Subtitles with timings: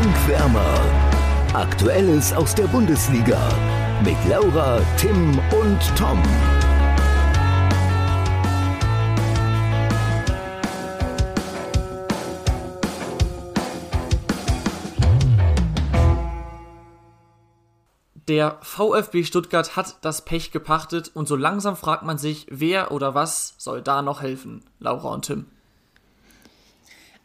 [0.00, 0.80] Fankwärmer.
[1.54, 3.36] Aktuelles aus der Bundesliga
[4.04, 6.22] mit Laura, Tim und Tom.
[18.28, 23.16] Der VfB Stuttgart hat das Pech gepachtet und so langsam fragt man sich, wer oder
[23.16, 24.64] was soll da noch helfen?
[24.78, 25.46] Laura und Tim.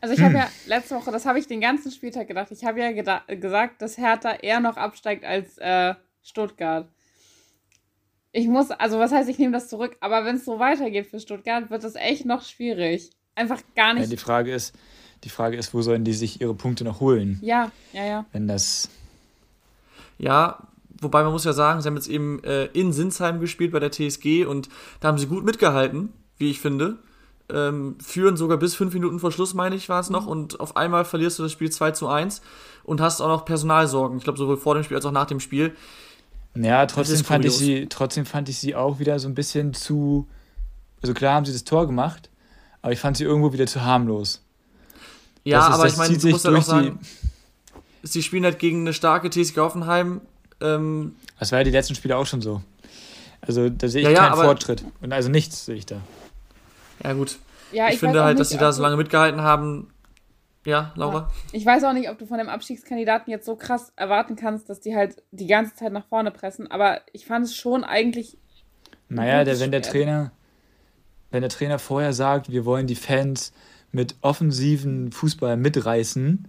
[0.03, 2.81] Also ich habe ja letzte Woche, das habe ich den ganzen Spieltag gedacht, ich habe
[2.81, 2.91] ja
[3.35, 6.89] gesagt, dass Hertha eher noch absteigt als äh, Stuttgart.
[8.33, 11.21] Ich muss, also was heißt, ich nehme das zurück, aber wenn es so weitergeht für
[11.21, 13.11] Stuttgart, wird es echt noch schwierig.
[13.33, 14.03] Einfach gar nicht.
[14.03, 14.75] Ja, die Frage ist,
[15.23, 17.39] die Frage ist, wo sollen die sich ihre Punkte noch holen?
[17.41, 18.25] Ja, ja, ja.
[18.33, 18.89] Wenn das.
[20.17, 20.67] Ja,
[20.99, 23.91] wobei man muss ja sagen, sie haben jetzt eben äh, in Sinsheim gespielt bei der
[23.91, 24.67] TSG und
[24.99, 26.97] da haben sie gut mitgehalten, wie ich finde
[27.49, 30.25] ähm, führen sogar bis fünf Minuten vor Schluss, meine ich, war es noch.
[30.25, 32.41] Und auf einmal verlierst du das Spiel 2 zu 1
[32.83, 34.17] und hast auch noch Personalsorgen.
[34.17, 35.75] Ich glaube, sowohl vor dem Spiel als auch nach dem Spiel.
[36.55, 40.27] Ja, trotzdem fand, ich sie, trotzdem fand ich sie auch wieder so ein bisschen zu.
[41.01, 42.29] Also klar haben sie das Tor gemacht,
[42.81, 44.41] aber ich fand sie irgendwo wieder zu harmlos.
[45.43, 46.99] Ja, ist, aber ich meine, du musst halt auch sagen,
[48.03, 50.21] sie spielen halt gegen eine starke TSG Hoffenheim.
[50.61, 52.61] Ähm, das war ja die letzten Spiele auch schon so.
[53.41, 54.85] Also da sehe ich ja, keinen ja, Fortschritt.
[55.01, 56.01] Und also nichts sehe ich da.
[57.03, 57.37] Ja, gut.
[57.71, 59.93] Ja, ich, ich finde halt, nicht, dass sie da so lange mitgehalten haben.
[60.65, 61.17] Ja, Laura?
[61.17, 61.31] Ja.
[61.51, 64.79] Ich weiß auch nicht, ob du von dem Abstiegskandidaten jetzt so krass erwarten kannst, dass
[64.79, 66.71] die halt die ganze Zeit nach vorne pressen.
[66.71, 68.37] Aber ich fand es schon eigentlich.
[69.09, 70.31] Naja, der, wenn der Trainer,
[71.31, 73.51] wenn der Trainer vorher sagt, wir wollen die Fans
[73.91, 76.47] mit offensiven Fußball mitreißen,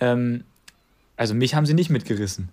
[0.00, 0.44] ähm,
[1.16, 2.50] also mich haben sie nicht mitgerissen.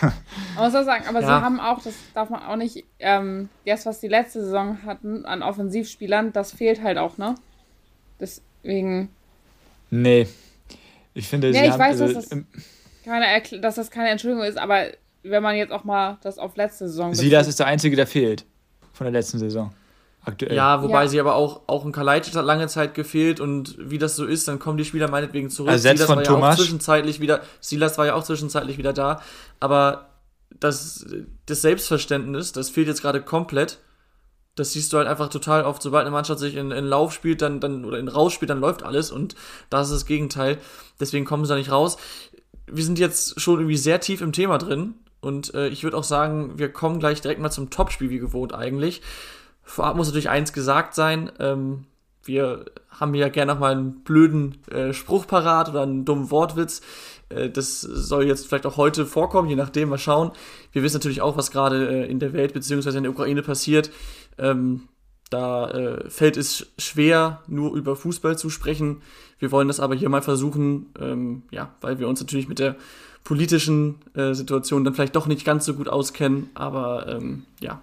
[0.00, 1.26] Man muss auch sagen, aber ja.
[1.26, 5.24] sie haben auch, das darf man auch nicht, ähm, das, was die letzte Saison hatten
[5.24, 7.34] an Offensivspielern, das fehlt halt auch, ne?
[8.20, 9.10] Deswegen.
[9.90, 10.26] Nee.
[11.14, 12.38] Ich finde, ja, sie ich haben, weiß, also, dass, das
[13.04, 14.86] keine, dass das keine Entschuldigung ist, aber
[15.22, 17.14] wenn man jetzt auch mal das auf letzte Saison.
[17.14, 18.44] Silas ist der Einzige, der fehlt.
[18.92, 19.72] Von der letzten Saison
[20.24, 20.54] aktuell.
[20.54, 21.08] Ja, wobei ja.
[21.08, 24.48] sie aber auch, auch ein Kalajdzic hat lange Zeit gefehlt und wie das so ist,
[24.48, 25.70] dann kommen die Spieler meinetwegen zurück.
[25.70, 26.42] Ersetzt Silas von war Thomas.
[26.42, 29.20] ja auch zwischenzeitlich wieder, Silas war ja auch zwischenzeitlich wieder da,
[29.60, 30.10] aber
[30.60, 31.06] das,
[31.46, 33.78] das Selbstverständnis, das fehlt jetzt gerade komplett.
[34.56, 37.42] Das siehst du halt einfach total oft, sobald eine Mannschaft sich in, in Lauf spielt,
[37.42, 39.34] dann, dann, oder in Raus spielt, dann läuft alles und
[39.68, 40.58] das ist das Gegenteil.
[41.00, 41.96] Deswegen kommen sie da nicht raus.
[42.66, 46.04] Wir sind jetzt schon irgendwie sehr tief im Thema drin und äh, ich würde auch
[46.04, 49.02] sagen, wir kommen gleich direkt mal zum Topspiel, wie gewohnt eigentlich.
[49.64, 51.32] Vorab muss natürlich eins gesagt sein.
[51.38, 51.84] Ähm,
[52.22, 56.80] wir haben ja gerne noch mal einen blöden äh, Spruch parat oder einen dummen Wortwitz.
[57.28, 60.32] Äh, das soll jetzt vielleicht auch heute vorkommen, je nachdem, mal schauen.
[60.72, 62.96] Wir wissen natürlich auch, was gerade äh, in der Welt bzw.
[62.96, 63.90] in der Ukraine passiert.
[64.38, 64.88] Ähm,
[65.30, 69.02] da äh, fällt es schwer, nur über Fußball zu sprechen.
[69.38, 72.76] Wir wollen das aber hier mal versuchen, ähm, ja, weil wir uns natürlich mit der
[73.24, 76.50] politischen äh, Situation dann vielleicht doch nicht ganz so gut auskennen.
[76.54, 77.80] Aber ähm, ja,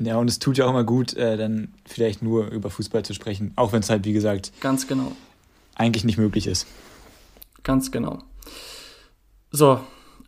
[0.00, 3.14] ja, und es tut ja auch immer gut, äh, dann vielleicht nur über Fußball zu
[3.14, 5.12] sprechen, auch wenn es halt, wie gesagt, ganz genau
[5.74, 6.66] eigentlich nicht möglich ist.
[7.62, 8.22] Ganz genau.
[9.50, 9.80] So,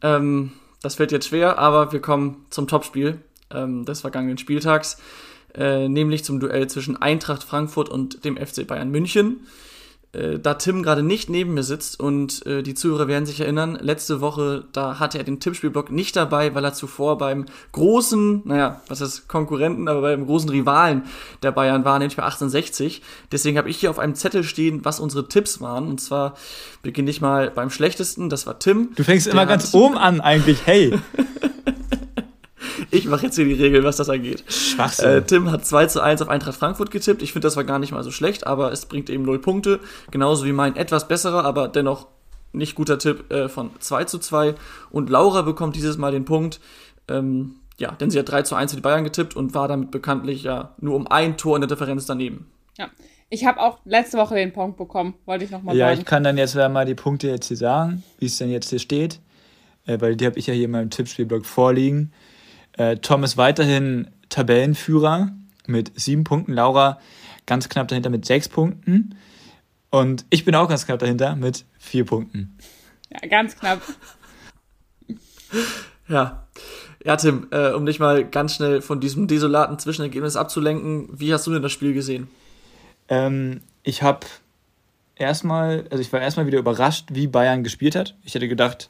[0.03, 4.99] ähm, das wird jetzt schwer, aber wir kommen zum Topspiel ähm, des vergangenen Spieltags,
[5.55, 9.47] äh, nämlich zum Duell zwischen Eintracht Frankfurt und dem FC Bayern München.
[10.17, 13.79] Äh, da Tim gerade nicht neben mir sitzt und äh, die Zuhörer werden sich erinnern,
[13.81, 18.81] letzte Woche, da hatte er den Tippspielblock nicht dabei, weil er zuvor beim großen, naja,
[18.89, 21.03] was ist Konkurrenten, aber beim großen Rivalen
[21.43, 23.03] der Bayern war, nämlich bei 1860.
[23.31, 25.89] Deswegen habe ich hier auf einem Zettel stehen, was unsere Tipps waren.
[25.89, 26.37] Und zwar
[26.83, 28.91] beginne ich mal beim schlechtesten, das war Tim.
[28.97, 30.99] Du fängst immer ganz oben an eigentlich, hey.
[32.91, 34.45] Ich mache jetzt hier die Regel, was das angeht.
[34.49, 35.09] Schwachsinn.
[35.09, 37.23] Äh, Tim hat 2 zu 1 auf Eintracht Frankfurt getippt.
[37.23, 39.81] Ich finde, das war gar nicht mal so schlecht, aber es bringt eben 0 Punkte.
[40.11, 42.07] Genauso wie mein etwas besserer, aber dennoch
[42.53, 44.55] nicht guter Tipp äh, von 2 zu 2.
[44.91, 46.61] Und Laura bekommt dieses Mal den Punkt.
[47.09, 49.91] Ähm, ja, denn sie hat 3 zu 1 für die Bayern getippt und war damit
[49.91, 52.47] bekanntlich ja nur um ein Tor in der Differenz daneben.
[52.79, 52.89] Ja.
[53.29, 55.97] Ich habe auch letzte Woche den Punkt bekommen, wollte ich nochmal ja, sagen.
[55.97, 58.71] Ja, ich kann dann jetzt mal die Punkte jetzt hier sagen, wie es denn jetzt
[58.71, 59.21] hier steht,
[59.87, 62.13] äh, weil die habe ich ja hier in meinem Tippspielblock vorliegen.
[62.77, 65.33] Äh, Tom ist weiterhin Tabellenführer
[65.67, 66.53] mit sieben Punkten.
[66.53, 66.99] Laura
[67.47, 69.17] ganz knapp dahinter mit sechs Punkten.
[69.91, 72.59] Und ich bin auch ganz knapp dahinter mit vier Punkten.
[73.11, 73.83] Ja, ganz knapp.
[76.09, 76.47] ja.
[77.05, 81.47] Ja, Tim, äh, um dich mal ganz schnell von diesem desolaten Zwischenergebnis abzulenken, wie hast
[81.47, 82.29] du denn das Spiel gesehen?
[83.09, 84.27] Ähm, ich habe
[85.15, 88.17] erstmal, also ich war erstmal wieder überrascht, wie Bayern gespielt hat.
[88.25, 88.89] Ich hätte gedacht,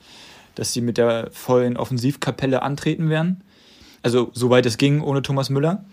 [0.54, 3.42] dass sie mit der vollen Offensivkapelle antreten werden.
[4.06, 5.84] Also soweit es ging ohne Thomas Müller.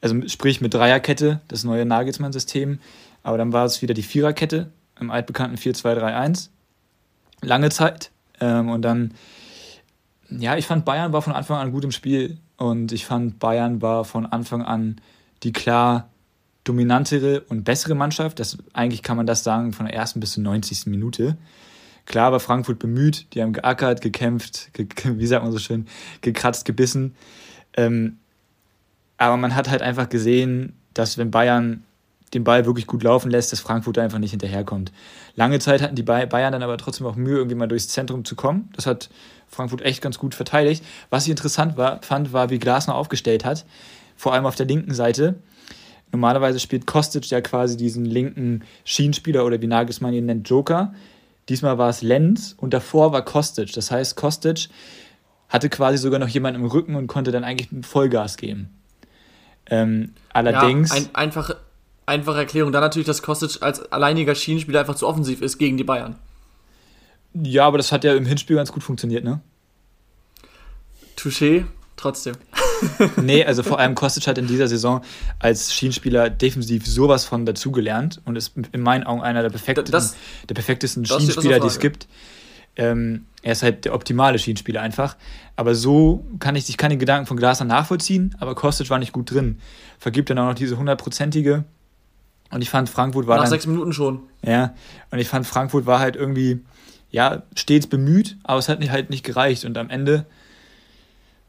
[0.00, 2.78] Also sprich mit Dreierkette, das neue Nagelsmann-System.
[3.24, 6.50] Aber dann war es wieder die Viererkette im altbekannten 4-2-3-1.
[7.40, 8.12] lange Zeit.
[8.38, 9.14] Ähm, und dann,
[10.30, 12.38] ja, ich fand Bayern war von Anfang an gut im Spiel.
[12.58, 15.00] Und ich fand Bayern war von Anfang an
[15.42, 16.10] die klar
[16.62, 18.38] dominantere und bessere Mannschaft.
[18.38, 20.86] Das, eigentlich kann man das sagen von der ersten bis zur 90.
[20.86, 21.36] Minute.
[22.06, 25.86] Klar war Frankfurt bemüht, die haben geackert, gekämpft, ge wie sagt man so schön,
[26.20, 27.14] gekratzt, gebissen.
[27.76, 28.18] Ähm,
[29.18, 31.84] aber man hat halt einfach gesehen, dass wenn Bayern
[32.34, 34.90] den Ball wirklich gut laufen lässt, dass Frankfurt einfach nicht hinterherkommt.
[35.36, 38.36] Lange Zeit hatten die Bayern dann aber trotzdem auch Mühe, irgendwie mal durchs Zentrum zu
[38.36, 38.70] kommen.
[38.74, 39.10] Das hat
[39.48, 40.84] Frankfurt echt ganz gut verteidigt.
[41.10, 43.66] Was ich interessant war, fand, war, wie Glasner aufgestellt hat,
[44.16, 45.36] vor allem auf der linken Seite.
[46.10, 50.94] Normalerweise spielt Kostic ja quasi diesen linken Schienenspieler oder wie Nagelsmann ihn nennt, Joker.
[51.52, 53.74] Diesmal war es Lenz und davor war Kostic.
[53.74, 54.70] Das heißt, Kostic
[55.50, 58.70] hatte quasi sogar noch jemanden im Rücken und konnte dann eigentlich Vollgas geben.
[59.66, 60.88] Ähm, allerdings.
[60.88, 61.54] Ja, ein, einfach,
[62.06, 62.72] einfache Erklärung.
[62.72, 66.16] Dann natürlich, dass Kostic als alleiniger Schienenspieler einfach zu offensiv ist gegen die Bayern.
[67.34, 69.42] Ja, aber das hat ja im Hinspiel ganz gut funktioniert, ne?
[71.18, 71.66] Touché,
[71.96, 72.34] trotzdem.
[73.22, 75.02] nee, also vor allem Kostic hat in dieser Saison
[75.38, 80.16] als Schienenspieler defensiv sowas von dazugelernt und ist in meinen Augen einer der perfektesten, das,
[80.48, 82.08] der perfektesten Schienenspieler, die es gibt.
[82.76, 85.16] Ähm, er ist halt der optimale Schienenspieler einfach.
[85.56, 89.12] Aber so kann ich, ich kann den Gedanken von Glasner nachvollziehen, aber Kostic war nicht
[89.12, 89.58] gut drin.
[89.98, 91.64] Vergibt dann auch noch diese hundertprozentige.
[92.50, 93.36] Und ich fand, Frankfurt war.
[93.36, 94.20] Nach dann, sechs Minuten schon.
[94.44, 94.74] Ja,
[95.10, 96.60] und ich fand, Frankfurt war halt irgendwie,
[97.10, 99.64] ja, stets bemüht, aber es hat nicht, halt nicht gereicht.
[99.64, 100.26] Und am Ende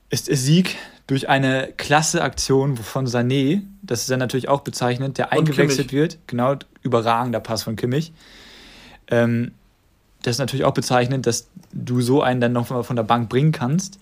[0.09, 0.75] ist der Sieg
[1.07, 6.17] durch eine klasse Aktion von Sané, das ist dann natürlich auch bezeichnend, der eingewechselt wird.
[6.27, 8.13] Genau, überragender Pass von Kimmich.
[9.07, 9.51] Ähm,
[10.21, 13.29] das ist natürlich auch bezeichnend, dass du so einen dann noch mal von der Bank
[13.29, 13.99] bringen kannst.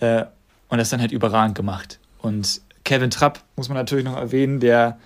[0.00, 0.24] Äh,
[0.68, 2.00] und das ist dann halt überragend gemacht.
[2.18, 4.98] Und Kevin Trapp muss man natürlich noch erwähnen, der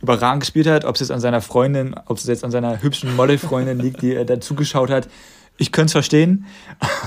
[0.00, 3.16] überragend gespielt hat, ob es jetzt an seiner Freundin, ob es jetzt an seiner hübschen
[3.16, 5.08] Model-Freundin liegt, die er da zugeschaut hat.
[5.56, 6.46] Ich könnte es verstehen,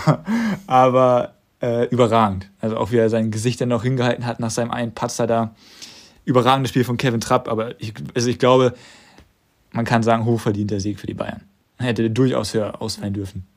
[0.68, 2.50] aber äh, überragend.
[2.60, 5.56] Also auch wie er sein Gesicht dann noch hingehalten hat nach seinem einen Patzer da.
[6.25, 8.74] Überragendes Spiel von Kevin Trapp, aber ich, also ich glaube,
[9.72, 11.42] man kann sagen, hochverdienter Sieg für die Bayern.
[11.78, 13.48] Hätte durchaus höher ausfallen dürfen.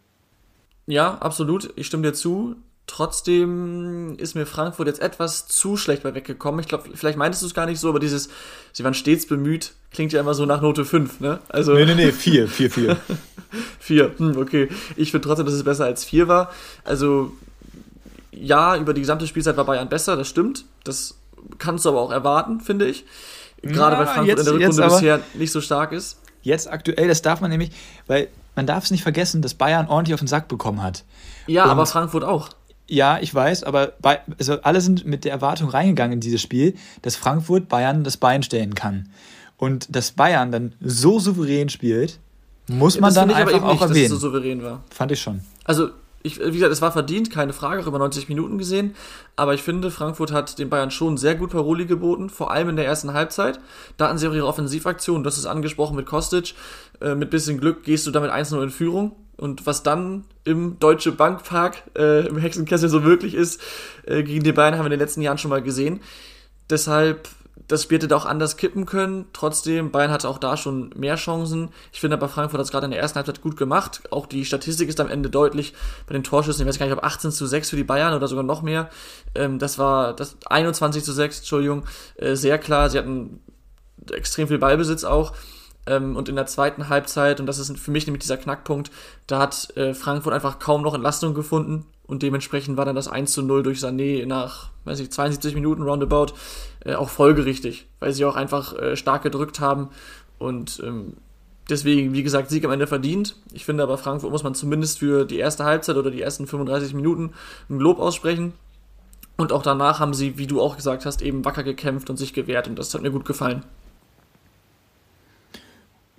[0.86, 1.72] Ja, absolut.
[1.76, 2.56] Ich stimme dir zu.
[2.86, 6.60] Trotzdem ist mir Frankfurt jetzt etwas zu schlecht bei weggekommen.
[6.60, 8.28] Ich glaube, vielleicht meintest du es gar nicht so, aber dieses,
[8.72, 11.40] sie waren stets bemüht, klingt ja immer so nach Note 5, ne?
[11.48, 12.96] Also nee, nee, nee, 4, 4, 4.
[13.78, 14.68] 4, hm, okay.
[14.96, 16.50] Ich finde trotzdem, dass es besser als 4 war.
[16.84, 17.32] Also,
[18.40, 20.64] ja, über die gesamte Spielzeit war Bayern besser, das stimmt.
[20.84, 21.16] Das
[21.58, 23.04] kannst du aber auch erwarten, finde ich.
[23.62, 26.18] Gerade ja, weil Frankfurt jetzt, in der Rückrunde bisher nicht so stark ist.
[26.42, 27.70] Jetzt aktuell, das darf man nämlich,
[28.06, 31.04] weil man darf es nicht vergessen, dass Bayern ordentlich auf den Sack bekommen hat.
[31.46, 32.50] Ja, Und, aber Frankfurt auch.
[32.86, 36.74] Ja, ich weiß, aber bei, also alle sind mit der Erwartung reingegangen in dieses Spiel,
[37.00, 39.08] dass Frankfurt Bayern das Bein stellen kann.
[39.56, 42.18] Und dass Bayern dann so souverän spielt,
[42.66, 44.04] muss ja, man dann einfach auch nicht, erwähnen.
[44.04, 44.82] Dass es so souverän war.
[44.90, 45.40] Fand ich schon.
[45.64, 45.90] Also
[46.26, 48.96] ich, wie gesagt, es war verdient, keine Frage, auch über 90 Minuten gesehen.
[49.36, 52.76] Aber ich finde, Frankfurt hat den Bayern schon sehr gut Paroli geboten, vor allem in
[52.76, 53.60] der ersten Halbzeit.
[53.98, 56.54] Da hatten sie auch ihre Offensivaktion, das ist angesprochen mit Kostic.
[57.02, 59.14] Äh, mit bisschen Glück gehst du damit 1-0 in Führung.
[59.36, 63.60] Und was dann im Deutsche Bankpark, äh, im Hexenkessel so möglich ist,
[64.06, 66.00] äh, gegen die Bayern haben wir in den letzten Jahren schon mal gesehen.
[66.70, 67.28] Deshalb
[67.68, 69.26] das Spiel hätte auch anders kippen können.
[69.32, 71.70] Trotzdem, Bayern hatte auch da schon mehr Chancen.
[71.92, 74.02] Ich finde aber, Frankfurt hat es gerade in der ersten Halbzeit gut gemacht.
[74.10, 75.72] Auch die Statistik ist am Ende deutlich
[76.06, 76.62] bei den Torschüssen.
[76.62, 78.90] Ich weiß gar nicht, ob 18 zu 6 für die Bayern oder sogar noch mehr.
[79.34, 81.84] Ähm, das war das 21 zu 6, Entschuldigung,
[82.16, 82.90] äh, sehr klar.
[82.90, 83.40] Sie hatten
[84.10, 85.32] extrem viel Ballbesitz auch.
[85.86, 88.90] Ähm, und in der zweiten Halbzeit, und das ist für mich nämlich dieser Knackpunkt,
[89.26, 93.32] da hat äh, Frankfurt einfach kaum noch Entlastung gefunden und dementsprechend war dann das 1
[93.32, 96.34] zu 0 durch Sané nach, weiß ich, 72 Minuten roundabout
[96.84, 99.90] äh, auch folgerichtig, weil sie auch einfach äh, stark gedrückt haben
[100.38, 101.14] und ähm,
[101.68, 103.36] deswegen, wie gesagt, Sieg am Ende verdient.
[103.52, 106.94] Ich finde aber, Frankfurt muss man zumindest für die erste Halbzeit oder die ersten 35
[106.94, 107.32] Minuten
[107.70, 108.52] ein Lob aussprechen.
[109.36, 112.34] Und auch danach haben sie, wie du auch gesagt hast, eben wacker gekämpft und sich
[112.34, 113.64] gewehrt und das hat mir gut gefallen.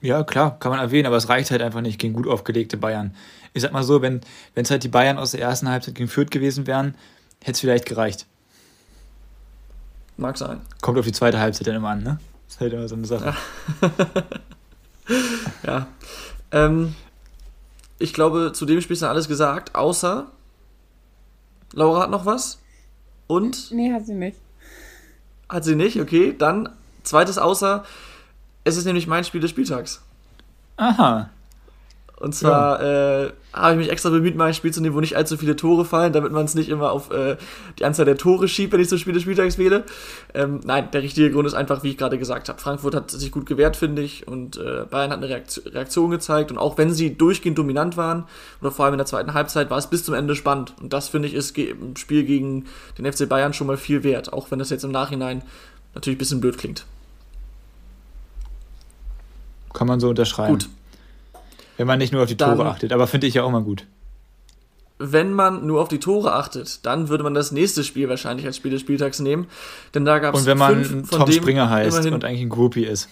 [0.05, 3.15] Ja, klar, kann man erwähnen, aber es reicht halt einfach nicht gegen gut aufgelegte Bayern.
[3.53, 4.21] Ich sag mal so, wenn
[4.53, 6.93] es halt die Bayern aus der ersten Halbzeit gegen Fürth gewesen wären,
[7.39, 8.27] hätte es vielleicht gereicht.
[10.17, 10.62] Mag sein.
[10.83, 12.19] Kommt auf die zweite Halbzeit dann immer an, ne?
[12.45, 13.33] Das ist halt immer so eine Sache.
[13.81, 13.91] Ja.
[15.65, 15.88] ja.
[16.51, 16.93] Ähm,
[17.97, 20.27] ich glaube, zu dem Spiel ist dann alles gesagt, außer
[21.74, 22.59] Laura hat noch was?
[23.25, 23.71] Und?
[23.71, 24.38] Nee, hat sie nicht.
[25.50, 26.35] Hat sie nicht, okay.
[26.38, 26.69] Dann
[27.01, 27.83] zweites außer
[28.65, 30.01] es ist nämlich mein Spiel des Spieltags.
[30.75, 31.29] Aha.
[32.17, 33.24] Und zwar ja.
[33.25, 35.57] äh, habe ich mich extra bemüht, mal ein Spiel zu nehmen, wo nicht allzu viele
[35.57, 37.36] Tore fallen, damit man es nicht immer auf äh,
[37.77, 39.84] die Anzahl der Tore schiebt, wenn ich so Spiele Spieltags wähle.
[40.34, 42.60] Ähm, nein, der richtige Grund ist einfach, wie ich gerade gesagt habe.
[42.60, 46.51] Frankfurt hat sich gut gewehrt, finde ich, und äh, Bayern hat eine Reaktion, Reaktion gezeigt.
[46.51, 48.24] Und auch wenn sie durchgehend dominant waren,
[48.62, 50.74] oder vor allem in der zweiten Halbzeit, war es bis zum Ende spannend.
[50.81, 52.65] Und das, finde ich, ist im Spiel gegen
[52.98, 55.43] den FC Bayern schon mal viel wert, auch wenn das jetzt im Nachhinein
[55.93, 56.86] natürlich ein bisschen blöd klingt.
[59.75, 60.53] Kann man so unterschreiben.
[60.53, 60.70] Gut.
[61.77, 63.62] Wenn man nicht nur auf die Tore dann, achtet, aber finde ich ja auch mal
[63.62, 63.86] gut.
[64.98, 68.55] Wenn man nur auf die Tore achtet, dann würde man das nächste Spiel wahrscheinlich als
[68.55, 69.48] Spiel des Spieltags nehmen.
[69.94, 70.41] Denn da gab es.
[70.41, 73.10] Und wenn man fünf, Tom Springer heißt immerhin, und eigentlich ein Groupie ist.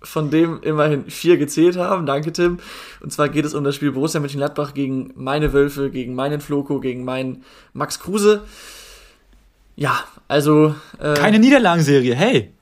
[0.00, 2.06] Von dem immerhin vier gezählt haben.
[2.06, 2.60] Danke, Tim.
[3.00, 6.80] Und zwar geht es um das Spiel Borussia Mönchengladbach gegen meine Wölfe, gegen meinen Floko,
[6.80, 8.44] gegen meinen Max Kruse.
[9.76, 9.98] Ja,
[10.28, 10.74] also.
[10.98, 12.52] Äh, Keine Niederlagenserie, hey!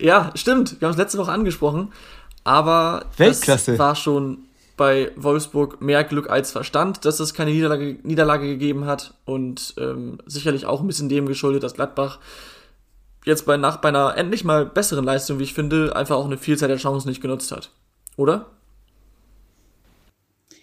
[0.00, 0.80] Ja, stimmt.
[0.80, 1.92] Wir haben es letzte Woche angesprochen.
[2.46, 3.72] Aber Weltklasse.
[3.72, 8.84] das war schon bei Wolfsburg mehr Glück als Verstand, dass es keine Niederlage, Niederlage gegeben
[8.84, 12.20] hat und ähm, sicherlich auch ein bisschen dem geschuldet, dass Gladbach
[13.24, 16.38] jetzt bei, nach, bei einer endlich mal besseren Leistung, wie ich finde, einfach auch eine
[16.38, 17.72] Vielzahl der Chancen nicht genutzt hat.
[18.16, 18.46] Oder?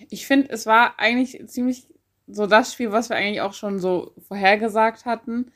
[0.09, 1.87] Ich finde, es war eigentlich ziemlich
[2.27, 5.51] so das Spiel, was wir eigentlich auch schon so vorhergesagt hatten,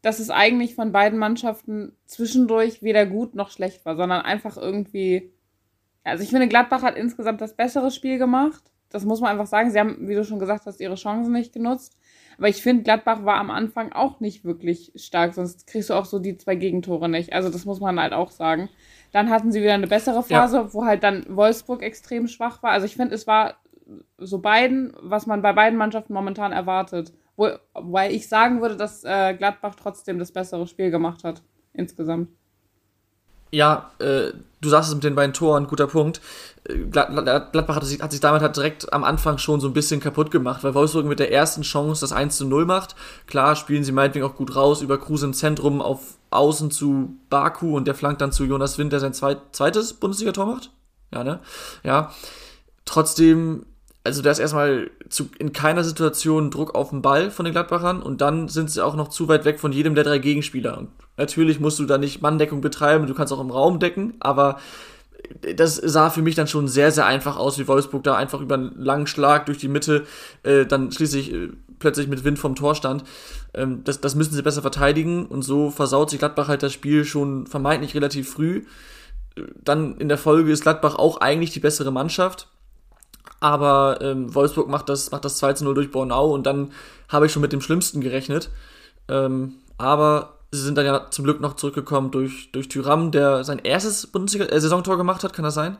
[0.00, 5.32] dass es eigentlich von beiden Mannschaften zwischendurch weder gut noch schlecht war, sondern einfach irgendwie
[6.06, 8.62] also ich finde, Gladbach hat insgesamt das bessere Spiel gemacht.
[8.90, 9.70] Das muss man einfach sagen.
[9.70, 11.98] Sie haben, wie du schon gesagt hast, ihre Chancen nicht genutzt.
[12.38, 16.04] Aber ich finde, Gladbach war am Anfang auch nicht wirklich stark, sonst kriegst du auch
[16.04, 17.32] so die zwei Gegentore nicht.
[17.32, 18.68] Also das muss man halt auch sagen.
[19.10, 20.74] Dann hatten sie wieder eine bessere Phase, ja.
[20.74, 22.70] wo halt dann Wolfsburg extrem schwach war.
[22.70, 23.56] Also ich finde, es war
[24.18, 27.12] so beiden, was man bei beiden Mannschaften momentan erwartet.
[27.36, 32.28] Wo, weil ich sagen würde, dass äh, Gladbach trotzdem das bessere Spiel gemacht hat, insgesamt.
[33.50, 34.32] Ja, äh,
[34.66, 36.20] du sagst es mit den beiden Toren, guter Punkt.
[36.64, 40.00] Äh, Gladbach hat sich, hat sich damit halt direkt am Anfang schon so ein bisschen
[40.00, 42.96] kaputt gemacht, weil Wolfsburg mit der ersten Chance das 1 zu 0 macht.
[43.26, 47.76] Klar spielen sie meinetwegen auch gut raus, über Kruse im Zentrum auf Außen zu Baku
[47.76, 50.70] und der flankt dann zu Jonas Wind, der sein zweit, zweites Bundesliga-Tor macht.
[51.12, 51.40] Ja, ne?
[51.84, 52.12] Ja.
[52.84, 53.66] Trotzdem
[54.06, 58.02] also da ist erstmal zu, in keiner Situation Druck auf den Ball von den Gladbachern
[58.02, 60.78] und dann sind sie auch noch zu weit weg von jedem der drei Gegenspieler.
[60.78, 64.58] Und natürlich musst du da nicht Manndeckung betreiben, du kannst auch im Raum decken, aber
[65.56, 68.54] das sah für mich dann schon sehr, sehr einfach aus, wie Wolfsburg da einfach über
[68.54, 70.06] einen langen Schlag durch die Mitte
[70.42, 71.48] äh, dann schließlich äh,
[71.78, 73.04] plötzlich mit Wind vom Tor stand.
[73.54, 77.04] Ähm, das, das müssen sie besser verteidigen und so versaut sich Gladbach halt das Spiel
[77.04, 78.64] schon vermeintlich relativ früh.
[79.62, 82.48] Dann in der Folge ist Gladbach auch eigentlich die bessere Mannschaft
[83.40, 86.72] aber ähm, Wolfsburg macht das, macht das 2 zu 0 durch Bornau und dann
[87.08, 88.50] habe ich schon mit dem Schlimmsten gerechnet.
[89.08, 93.58] Ähm, aber sie sind dann ja zum Glück noch zurückgekommen durch, durch Tyram, der sein
[93.58, 95.76] erstes Bundesliga-Saisontor äh, gemacht hat, kann das sein?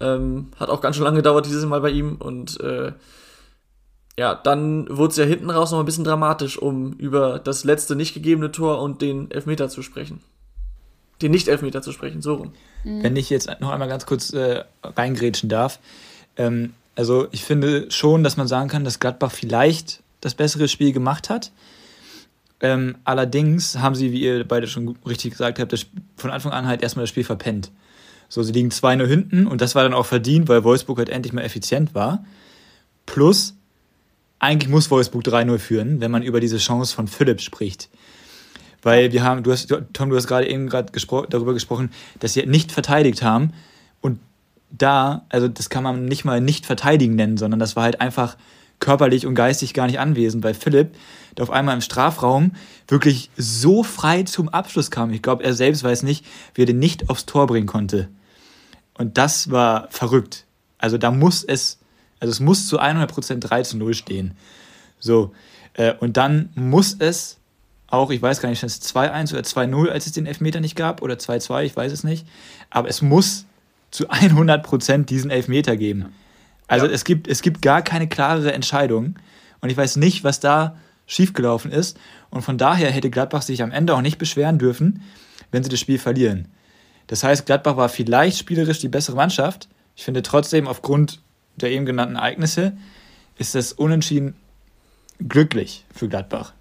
[0.00, 2.92] Ähm, hat auch ganz schön lange gedauert dieses Mal bei ihm und äh,
[4.18, 7.96] ja, dann wurde es ja hinten raus noch ein bisschen dramatisch, um über das letzte
[7.96, 10.20] nicht gegebene Tor und den Elfmeter zu sprechen.
[11.22, 12.52] Den Nicht-Elfmeter zu sprechen, so rum.
[12.84, 15.78] Wenn ich jetzt noch einmal ganz kurz äh, reingrätschen darf.
[16.36, 20.92] Ähm, also ich finde schon, dass man sagen kann, dass Gladbach vielleicht das bessere Spiel
[20.92, 21.52] gemacht hat.
[22.60, 25.86] Ähm, allerdings haben sie, wie ihr beide schon richtig gesagt habt, das,
[26.16, 27.72] von Anfang an halt erstmal das Spiel verpennt.
[28.28, 31.32] So, sie liegen 2-0 hinten und das war dann auch verdient, weil Wolfsburg halt endlich
[31.32, 32.24] mal effizient war.
[33.04, 33.54] Plus,
[34.38, 37.88] eigentlich muss Wolfsburg 3-0 führen, wenn man über diese Chance von Philipp spricht.
[38.80, 42.34] Weil wir haben, du hast, Tom, du hast gerade eben gerade gespro darüber gesprochen, dass
[42.34, 43.52] sie nicht verteidigt haben.
[44.72, 48.36] Da, also das kann man nicht mal nicht verteidigen nennen, sondern das war halt einfach
[48.80, 50.94] körperlich und geistig gar nicht anwesend, weil Philipp,
[51.36, 52.52] der auf einmal im Strafraum
[52.88, 55.10] wirklich so frei zum Abschluss kam.
[55.10, 56.24] Ich glaube, er selbst weiß nicht,
[56.54, 58.08] wie er den nicht aufs Tor bringen konnte.
[58.98, 60.46] Und das war verrückt.
[60.78, 61.78] Also da muss es,
[62.18, 64.34] also es muss zu 100% 3 zu 0 stehen.
[64.98, 65.32] So,
[65.74, 67.38] äh, und dann muss es
[67.86, 71.02] auch, ich weiß gar nicht, es 2-1 oder 2-0, als es den Elfmeter nicht gab,
[71.02, 72.26] oder 2-2, ich weiß es nicht.
[72.70, 73.46] Aber es muss
[73.92, 76.12] zu 100% diesen Elfmeter geben.
[76.66, 76.92] Also ja.
[76.92, 79.14] es, gibt, es gibt gar keine klarere Entscheidung.
[79.60, 81.98] Und ich weiß nicht, was da schiefgelaufen ist.
[82.30, 85.02] Und von daher hätte Gladbach sich am Ende auch nicht beschweren dürfen,
[85.52, 86.48] wenn sie das Spiel verlieren.
[87.06, 89.68] Das heißt, Gladbach war vielleicht spielerisch die bessere Mannschaft.
[89.94, 91.20] Ich finde trotzdem, aufgrund
[91.56, 92.72] der eben genannten Ereignisse,
[93.36, 94.34] ist das Unentschieden
[95.28, 96.54] glücklich für Gladbach.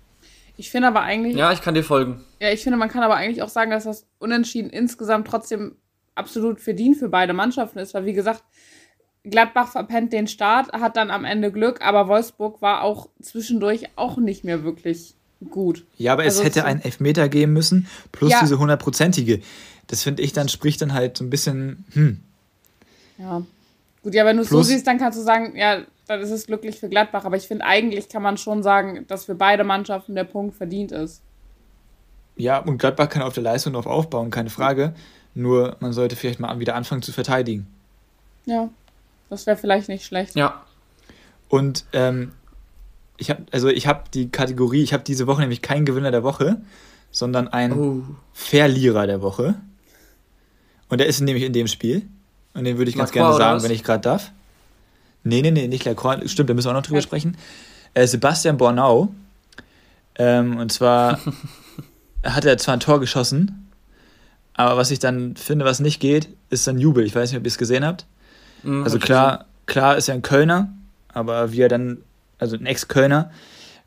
[0.58, 1.36] Ich finde aber eigentlich.
[1.36, 2.24] Ja, ich kann dir folgen.
[2.40, 5.76] Ja, ich finde, man kann aber eigentlich auch sagen, dass das Unentschieden insgesamt trotzdem
[6.16, 8.44] absolut verdient für beide Mannschaften ist, weil wie gesagt,
[9.24, 14.18] Gladbach verpennt den Start, hat dann am Ende Glück, aber Wolfsburg war auch zwischendurch auch
[14.18, 15.16] nicht mehr wirklich
[15.50, 15.86] gut.
[15.98, 18.40] Ja, aber also es hätte einen Elfmeter geben müssen, plus ja.
[18.42, 19.42] diese hundertprozentige.
[19.88, 22.22] Das finde ich dann, spricht dann halt so ein bisschen, hm.
[23.18, 23.44] Ja.
[24.04, 26.48] Gut, ja, wenn du es so siehst, dann kannst du sagen, ja, dann ist es
[26.48, 27.24] glücklich für Gladbach.
[27.26, 30.92] Aber ich finde, eigentlich kann man schon sagen, dass für beide Mannschaften der Punkt verdient
[30.92, 31.22] ist.
[32.36, 34.96] Ja, und Gladbach kann auf der Leistung drauf aufbauen, keine Frage.
[35.34, 37.68] Nur man sollte vielleicht mal wieder anfangen zu verteidigen.
[38.46, 38.70] Ja,
[39.30, 40.36] das wäre vielleicht nicht schlecht.
[40.36, 40.64] Ja.
[41.48, 42.34] Und ähm,
[43.18, 46.24] ich habe also ich habe die Kategorie, ich habe diese Woche nämlich keinen Gewinner der
[46.24, 46.62] Woche,
[47.12, 48.04] sondern einen oh.
[48.34, 49.56] Verlierer der Woche.
[50.90, 52.08] Und der ist nämlich in dem Spiel.
[52.54, 54.32] Und den würde ich ganz Lacroix gerne sagen, wenn ich gerade darf.
[55.24, 56.30] Nee, nee, nee, nicht Lacroix.
[56.30, 57.04] Stimmt, da müssen wir auch noch drüber ja.
[57.04, 57.38] sprechen.
[57.94, 59.14] Äh, Sebastian Bornau.
[60.16, 61.20] Ähm, und zwar
[62.24, 63.61] hat er zwar ein Tor geschossen,
[64.54, 67.06] aber was ich dann finde, was nicht geht, ist sein Jubel.
[67.06, 68.06] Ich weiß nicht, ob ihr es gesehen habt.
[68.64, 70.74] Mhm, also klar, klar ist er ein Kölner,
[71.14, 72.00] aber wie er dann,
[72.38, 73.32] also ein Ex-Kölner,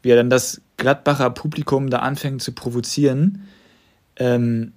[0.02, 3.47] wie er dann das Gladbacher Publikum da anfängt zu provozieren,
[4.16, 4.73] ähm,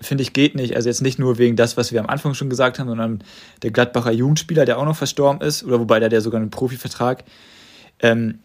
[0.00, 0.76] finde ich, geht nicht.
[0.76, 3.22] Also jetzt nicht nur wegen das, was wir am Anfang schon gesagt haben, sondern
[3.62, 7.24] der Gladbacher Jugendspieler, der auch noch verstorben ist, oder wobei der, der sogar einen Profivertrag.
[8.00, 8.40] Ähm,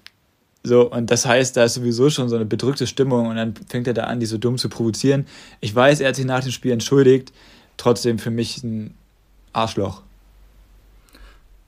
[0.64, 3.88] so, und das heißt, da ist sowieso schon so eine bedrückte Stimmung und dann fängt
[3.88, 5.26] er da an, die so dumm zu provozieren.
[5.60, 7.34] Ich weiß, er hat sich nach dem Spiel entschuldigt,
[7.78, 8.94] trotzdem für mich ein
[9.54, 10.02] Arschloch.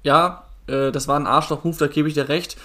[0.03, 2.57] Ja, äh, das war ein Arschloch-Move, da gebe ich dir recht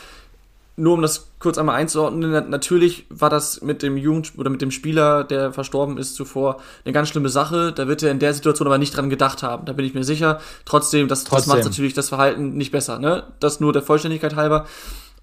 [0.78, 4.70] nur um das kurz einmal einzuordnen, natürlich war das mit dem Jugend oder mit dem
[4.70, 7.72] Spieler, der verstorben ist zuvor, eine ganz schlimme Sache.
[7.72, 9.66] Da wird er in der Situation aber nicht dran gedacht haben.
[9.66, 10.40] Da bin ich mir sicher.
[10.64, 11.36] Trotzdem, das, Trotzdem.
[11.36, 13.00] das macht natürlich das Verhalten nicht besser.
[13.00, 13.24] Ne?
[13.40, 14.66] Das nur der Vollständigkeit halber.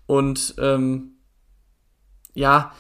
[0.08, 1.12] Und ähm,
[2.34, 2.74] ja,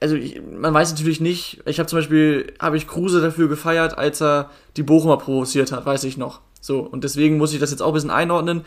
[0.00, 1.62] also ich, man weiß natürlich nicht.
[1.66, 5.86] Ich habe zum Beispiel habe ich Kruse dafür gefeiert, als er die Bochumer provoziert hat,
[5.86, 6.40] weiß ich noch.
[6.60, 8.64] So und deswegen muss ich das jetzt auch ein bisschen einordnen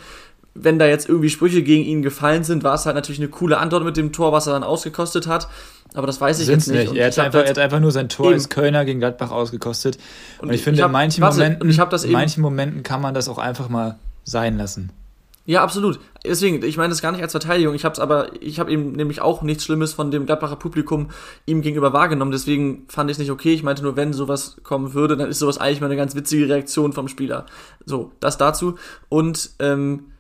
[0.64, 3.58] wenn da jetzt irgendwie Sprüche gegen ihn gefallen sind, war es halt natürlich eine coole
[3.58, 5.48] Antwort mit dem Tor, was er dann ausgekostet hat.
[5.94, 6.92] Aber das weiß ich Sind's jetzt nicht.
[6.92, 7.00] nicht.
[7.00, 8.36] Er, hat einfach, er hat einfach nur sein Tor eben.
[8.36, 9.98] als Kölner gegen Gladbach ausgekostet.
[10.40, 11.70] Und, und ich finde, ich hab, in, manchen warte, Momenten,
[12.04, 14.92] in manchen Momenten kann man das auch einfach mal sein lassen.
[15.48, 16.02] Ja, absolut.
[16.26, 17.74] Deswegen, ich meine das gar nicht als Verteidigung.
[17.74, 21.10] Ich habe es aber, ich habe eben nämlich auch nichts Schlimmes von dem Gladbacher Publikum
[21.46, 22.34] ihm gegenüber wahrgenommen.
[22.34, 23.54] Deswegen fand ich es nicht okay.
[23.54, 26.50] Ich meinte nur, wenn sowas kommen würde, dann ist sowas eigentlich mal eine ganz witzige
[26.50, 27.46] Reaktion vom Spieler.
[27.86, 28.76] So, das dazu.
[29.08, 30.12] Und ähm,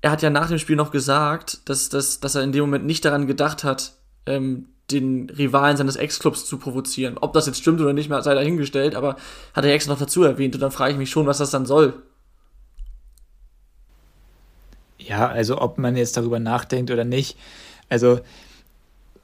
[0.00, 2.86] er hat ja nach dem Spiel noch gesagt, dass, dass, dass er in dem Moment
[2.86, 3.92] nicht daran gedacht hat,
[4.26, 7.18] ähm, den Rivalen seines Ex-Clubs zu provozieren.
[7.20, 9.14] Ob das jetzt stimmt oder nicht, sei dahingestellt, aber
[9.54, 11.66] hat er extra noch dazu erwähnt und dann frage ich mich schon, was das dann
[11.66, 12.02] soll.
[14.98, 17.36] Ja, also ob man jetzt darüber nachdenkt oder nicht.
[17.88, 18.20] Also,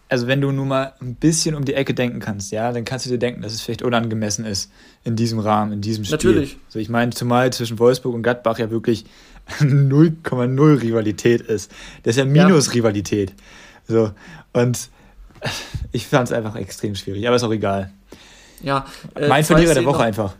[0.09, 3.07] also wenn du nun mal ein bisschen um die Ecke denken kannst, ja, dann kannst
[3.07, 4.71] du dir denken, dass es vielleicht unangemessen ist
[5.03, 6.17] in diesem Rahmen, in diesem Spiel.
[6.17, 6.59] Natürlich.
[6.69, 9.05] So, ich meine, zumal zwischen Wolfsburg und Gladbach ja wirklich
[9.61, 11.71] 0,0 Rivalität ist.
[12.03, 13.33] Das ist ja Minus-Rivalität.
[13.87, 14.13] So,
[14.53, 14.89] und
[15.93, 17.91] ich fand es einfach extrem schwierig, aber ist auch egal.
[18.63, 20.37] Ja, äh, mein Verlierer der Woche noch, einfach.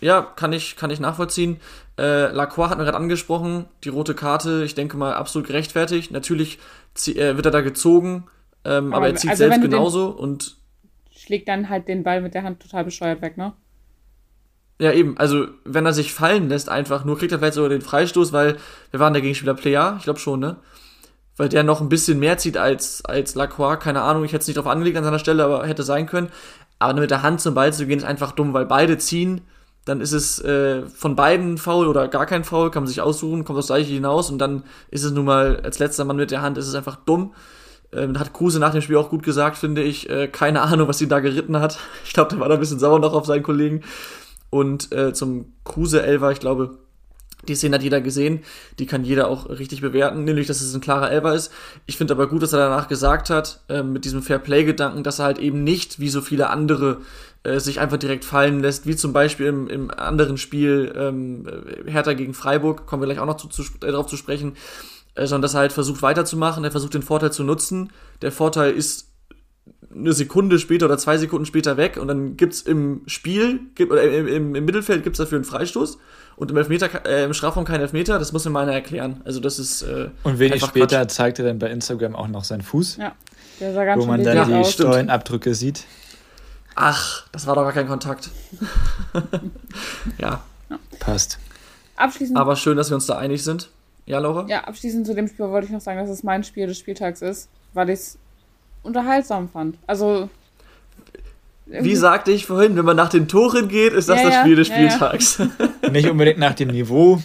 [0.00, 1.60] Ja, kann ich, kann ich nachvollziehen.
[1.98, 6.10] Äh, Lacroix hat mir gerade angesprochen, die rote Karte, ich denke mal, absolut gerechtfertigt.
[6.10, 6.58] Natürlich
[7.06, 8.26] äh, wird er da gezogen,
[8.64, 10.56] ähm, aber, aber, er zieht also selbst genauso und.
[11.10, 13.52] Schlägt dann halt den Ball mit der Hand total bescheuert weg, ne?
[14.80, 15.18] Ja, eben.
[15.18, 18.56] Also, wenn er sich fallen lässt, einfach nur, kriegt er vielleicht sogar den Freistoß, weil
[18.92, 20.56] wir waren der Gegenspieler Player, ich glaube schon, ne?
[21.36, 23.78] Weil der noch ein bisschen mehr zieht als, als Lacroix.
[23.80, 26.30] Keine Ahnung, ich hätte es nicht drauf angelegt an seiner Stelle, aber hätte sein können.
[26.78, 29.42] Aber mit der Hand zum Ball zu gehen, ist einfach dumm, weil beide ziehen.
[29.88, 33.44] Dann ist es äh, von beiden faul oder gar kein Faul, kann man sich aussuchen,
[33.44, 36.42] kommt aufs gleiche hinaus und dann ist es nun mal als letzter Mann mit der
[36.42, 37.32] Hand, ist es einfach dumm.
[37.90, 40.10] Ähm, hat Kruse nach dem Spiel auch gut gesagt, finde ich.
[40.10, 41.78] Äh, keine Ahnung, was ihn da geritten hat.
[42.04, 43.82] Ich glaube, der war da ein bisschen sauer noch auf seinen Kollegen.
[44.50, 46.78] Und äh, zum Kruse Elver, ich glaube,
[47.46, 48.40] die Szene hat jeder gesehen,
[48.78, 51.52] die kann jeder auch richtig bewerten, nämlich, dass es ein klarer Elver ist.
[51.86, 55.26] Ich finde aber gut, dass er danach gesagt hat, äh, mit diesem Fair-Play-Gedanken, dass er
[55.26, 56.98] halt eben nicht, wie so viele andere,
[57.44, 61.46] äh, sich einfach direkt fallen lässt, wie zum Beispiel im, im anderen Spiel ähm,
[61.86, 64.54] Hertha gegen Freiburg, kommen wir gleich auch noch zu, zu, äh, darauf zu sprechen,
[65.14, 67.92] äh, sondern dass er halt versucht weiterzumachen, er versucht den Vorteil zu nutzen.
[68.22, 69.08] Der Vorteil ist
[69.94, 74.02] eine Sekunde später oder zwei Sekunden später weg und dann gibt's im Spiel, gibt, oder
[74.02, 75.98] im, im, im Mittelfeld gibt's dafür einen Freistoß
[76.36, 79.20] und im Elfmeter, äh, im Strafraum kein Elfmeter, das muss mir mal einer erklären.
[79.24, 81.10] Also das ist äh, Und wenig später Quatsch.
[81.10, 82.98] zeigt er dann bei Instagram auch noch seinen Fuß.
[82.98, 83.12] Ja,
[83.60, 85.84] der sah ganz Wo man dann die Stollenabdrücke sieht.
[86.80, 88.30] Ach, das war doch gar kein Kontakt.
[90.18, 90.18] ja.
[90.70, 90.78] ja.
[91.00, 91.40] Passt.
[91.96, 92.38] Abschließend.
[92.38, 93.68] Aber schön, dass wir uns da einig sind.
[94.06, 94.46] Ja, Laura?
[94.48, 97.20] Ja, abschließend zu dem Spiel wollte ich noch sagen, dass es mein Spiel des Spieltags
[97.20, 98.18] ist, weil ich es
[98.84, 99.76] unterhaltsam fand.
[99.88, 100.30] Also.
[101.66, 104.54] Wie sagte ich vorhin, wenn man nach den Toren geht, ist das ja, das Spiel
[104.54, 105.38] des Spieltags.
[105.82, 107.20] Ja, Nicht unbedingt nach dem Niveau.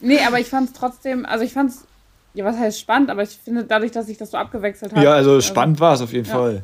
[0.00, 1.84] Nee, aber ich fand es trotzdem, also ich fand es,
[2.32, 5.04] ja, was heißt spannend, aber ich finde dadurch, dass ich das so abgewechselt habe.
[5.04, 6.62] Ja, also, also spannend war es auf jeden Fall.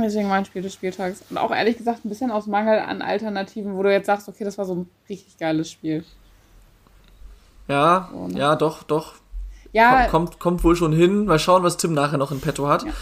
[0.00, 1.22] Deswegen mein Spiel des Spieltags.
[1.28, 4.44] Und auch ehrlich gesagt ein bisschen aus Mangel an Alternativen, wo du jetzt sagst, okay,
[4.44, 6.04] das war so ein richtig geiles Spiel.
[7.68, 8.38] Ja, so, ne?
[8.38, 9.14] ja, doch, doch.
[9.72, 10.06] Ja.
[10.08, 11.26] Kommt, kommt wohl schon hin.
[11.26, 12.84] Mal schauen, was Tim nachher noch in petto hat.
[12.84, 12.92] Ja.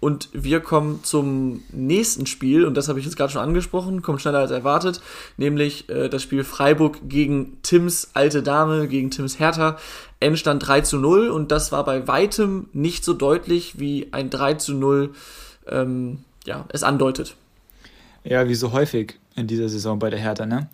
[0.00, 4.22] Und wir kommen zum nächsten Spiel, und das habe ich jetzt gerade schon angesprochen, kommt
[4.22, 5.02] schneller als erwartet,
[5.36, 9.76] nämlich äh, das Spiel Freiburg gegen Tims alte Dame, gegen Tims Hertha.
[10.18, 14.54] Endstand 3 zu 0 und das war bei weitem nicht so deutlich, wie ein 3
[14.54, 15.12] zu 0
[15.66, 17.36] ähm, ja, es andeutet.
[18.24, 20.68] Ja, wie so häufig in dieser Saison bei der Hertha, ne?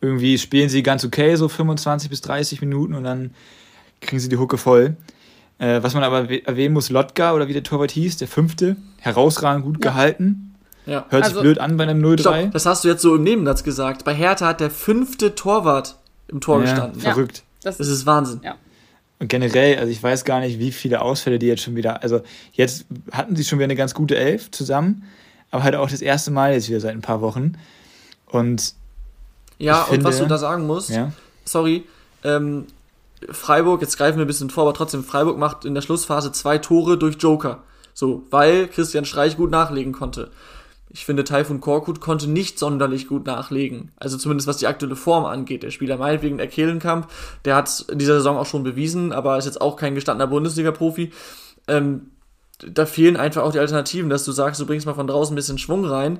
[0.00, 3.34] Irgendwie spielen sie ganz okay, so 25 bis 30 Minuten und dann
[4.00, 4.96] kriegen sie die Hucke voll.
[5.58, 9.64] Äh, was man aber erwähnen muss, Lotka oder wie der Torwart hieß, der fünfte, herausragend
[9.64, 9.90] gut ja.
[9.90, 10.54] gehalten.
[10.86, 11.04] Ja.
[11.10, 12.20] Hört also, sich blöd an bei einem 0-3.
[12.20, 14.04] Stopp, das hast du jetzt so im Nebensatz gesagt.
[14.04, 15.96] Bei Hertha hat der fünfte Torwart
[16.28, 17.00] im Tor ja, gestanden.
[17.00, 17.42] Verrückt.
[17.62, 18.40] Das, das, ist Wahnsinn.
[18.42, 18.56] Ja.
[19.20, 22.02] Und generell, also ich weiß gar nicht, wie viele Ausfälle die jetzt schon wieder.
[22.02, 25.04] Also jetzt hatten sie schon wieder eine ganz gute Elf zusammen,
[25.50, 27.52] aber halt auch das erste Mal jetzt wieder seit ein paar Wochen.
[28.26, 28.74] Und
[29.58, 31.12] ja, und was du da sagen musst, ja?
[31.44, 31.84] sorry,
[32.24, 32.66] ähm,
[33.28, 36.56] Freiburg, jetzt greifen wir ein bisschen vor, aber trotzdem, Freiburg macht in der Schlussphase zwei
[36.56, 37.62] Tore durch Joker.
[37.92, 40.30] So, weil Christian Streich gut nachlegen konnte.
[40.92, 43.92] Ich finde, Taifun Korkut konnte nicht sonderlich gut nachlegen.
[43.96, 45.62] Also zumindest was die aktuelle Form angeht.
[45.62, 47.08] Der Spieler meinetwegen der Kehlenkamp,
[47.44, 51.12] der hat in dieser Saison auch schon bewiesen, aber ist jetzt auch kein gestandener Bundesliga-Profi.
[51.68, 52.10] Ähm,
[52.58, 55.36] da fehlen einfach auch die Alternativen, dass du sagst, du bringst mal von draußen ein
[55.36, 56.18] bisschen Schwung rein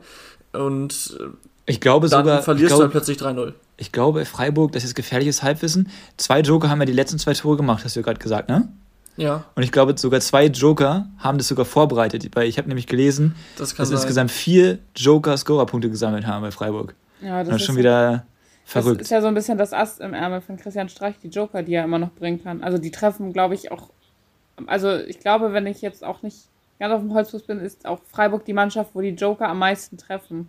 [0.52, 1.18] und
[1.66, 4.94] ich glaube dann sogar, verlierst glaub, du dann plötzlich 3-0 ich glaube, Freiburg, das ist
[4.94, 5.88] gefährliches Halbwissen.
[6.18, 8.68] Zwei Joker haben ja die letzten zwei Tore gemacht, hast du gerade gesagt, ne?
[9.20, 9.44] Ja.
[9.54, 13.34] Und ich glaube, sogar zwei Joker haben das sogar vorbereitet, weil ich habe nämlich gelesen,
[13.58, 13.96] das dass sein.
[13.96, 16.94] insgesamt vier Joker-Scorer-Punkte gesammelt haben bei Freiburg.
[17.20, 18.24] Ja, das, das ist schon wieder
[18.64, 19.00] verrückt.
[19.02, 21.62] Das ist ja so ein bisschen das Ast im Ärmel von Christian Streich, die Joker,
[21.62, 22.62] die er immer noch bringen kann.
[22.62, 23.90] Also die treffen, glaube ich, auch.
[24.66, 26.38] Also ich glaube, wenn ich jetzt auch nicht
[26.78, 29.98] ganz auf dem Holzfuß bin, ist auch Freiburg die Mannschaft, wo die Joker am meisten
[29.98, 30.48] treffen.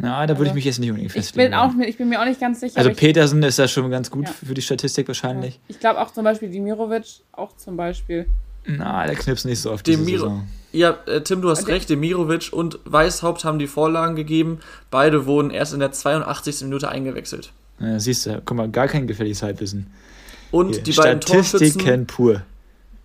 [0.00, 1.46] Na, da würde ich also, mich jetzt nicht unbedingt festlegen.
[1.46, 2.78] Ich bin, auch, ich bin mir auch nicht ganz sicher.
[2.78, 4.32] Also Petersen ist ja schon ganz gut ja.
[4.32, 5.54] für die Statistik wahrscheinlich.
[5.54, 5.60] Ja.
[5.68, 8.26] Ich glaube auch zum Beispiel Dimirovic, auch zum Beispiel.
[8.64, 10.46] Na, der knipst nicht so auf die Saison.
[10.70, 11.72] Ja, äh, Tim, du hast okay.
[11.72, 11.90] recht.
[11.90, 14.60] Demirovic und Weishaupt haben die Vorlagen gegeben.
[14.90, 16.62] Beide wurden erst in der 82.
[16.62, 17.52] Minute eingewechselt.
[17.80, 19.86] Ja, siehst du, guck mal, gar kein gefährliches Halbwissen.
[20.52, 22.42] Und Hier, die beiden Torschützen, pur.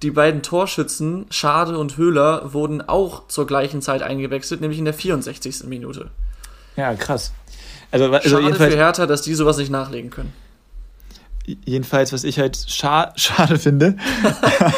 [0.04, 4.94] Die beiden Torschützen, Schade und Höhler, wurden auch zur gleichen Zeit eingewechselt, nämlich in der
[4.94, 5.64] 64.
[5.66, 6.12] Minute.
[6.76, 7.34] Ja, krass.
[7.92, 10.34] Also, also Schade jedenfalls, für Hertha, dass die sowas nicht nachlegen können.
[11.46, 13.98] Jedenfalls, was ich halt scha schade finde,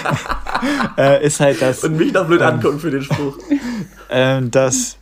[0.98, 1.84] äh, ist halt, dass.
[1.84, 3.38] Und mich noch blöd ähm, angucken für den Spruch.
[4.08, 5.00] Ähm, dass,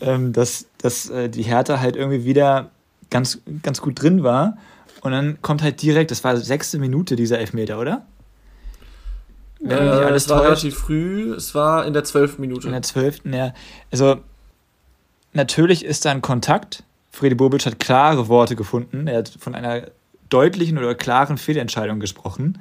[0.00, 2.70] ähm, dass, dass äh, die Hertha halt irgendwie wieder
[3.08, 4.58] ganz, ganz gut drin war.
[5.00, 8.04] Und dann kommt halt direkt, das war sechste Minute dieser Elfmeter, oder?
[9.60, 12.66] Wenn äh, es war relativ früh, es war in der zwölften Minute.
[12.66, 13.54] In der zwölften, ja.
[13.92, 14.18] Also
[15.32, 16.84] Natürlich ist da ein Kontakt.
[17.10, 19.06] Freddy Bobic hat klare Worte gefunden.
[19.06, 19.86] Er hat von einer
[20.28, 22.58] deutlichen oder klaren Fehlentscheidung gesprochen.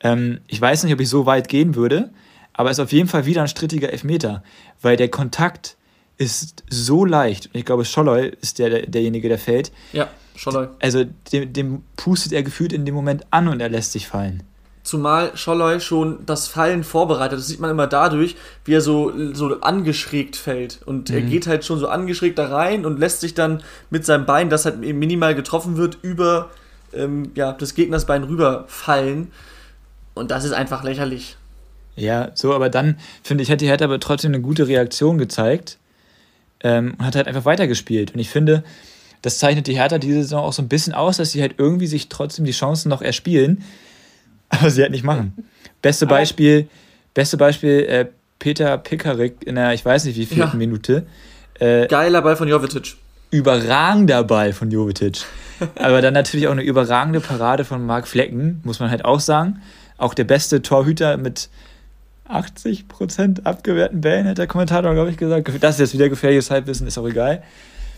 [0.00, 2.10] Ähm, ich weiß nicht, ob ich so weit gehen würde,
[2.52, 4.42] aber es ist auf jeden Fall wieder ein strittiger Elfmeter,
[4.80, 5.76] weil der Kontakt
[6.18, 7.46] ist so leicht.
[7.46, 9.72] Und ich glaube, Scholloy ist der, der, derjenige, der fällt.
[9.92, 10.68] Ja, Scholloy.
[10.80, 14.42] Also dem, dem pustet er gefühlt in dem Moment an und er lässt sich fallen.
[14.82, 17.38] Zumal Scholloy schon das Fallen vorbereitet.
[17.38, 20.80] Das sieht man immer dadurch, wie er so, so angeschrägt fällt.
[20.84, 21.16] Und mhm.
[21.16, 24.50] er geht halt schon so angeschrägt da rein und lässt sich dann mit seinem Bein,
[24.50, 26.50] das halt eben minimal getroffen wird, über
[26.92, 29.30] ähm, ja, des Gegners Bein rüberfallen.
[30.14, 31.36] Und das ist einfach lächerlich.
[31.94, 35.78] Ja, so, aber dann finde ich, hat die Hertha aber trotzdem eine gute Reaktion gezeigt
[36.60, 38.14] ähm, und hat halt einfach weitergespielt.
[38.14, 38.64] Und ich finde,
[39.20, 41.86] das zeichnet die Hertha diese Saison auch so ein bisschen aus, dass sie halt irgendwie
[41.86, 43.62] sich trotzdem die Chancen noch erspielen
[44.52, 45.34] aber sie halt nicht machen.
[45.80, 46.68] Beste Beispiel,
[47.14, 48.06] beste Beispiel, äh,
[48.38, 50.58] Peter Pickerick in der, ich weiß nicht wie vierten ja.
[50.58, 51.06] Minute.
[51.58, 52.96] Äh, Geiler Ball von Jovetic.
[53.30, 55.24] Überragender Ball von Jovetic.
[55.76, 59.62] Aber dann natürlich auch eine überragende Parade von Marc Flecken, muss man halt auch sagen.
[59.96, 61.48] Auch der beste Torhüter mit
[62.28, 65.48] 80% abgewehrten Bällen, hat der Kommentator, glaube ich, gesagt.
[65.60, 67.42] Das ist jetzt wieder gefährliches Halbwissen, ist auch egal.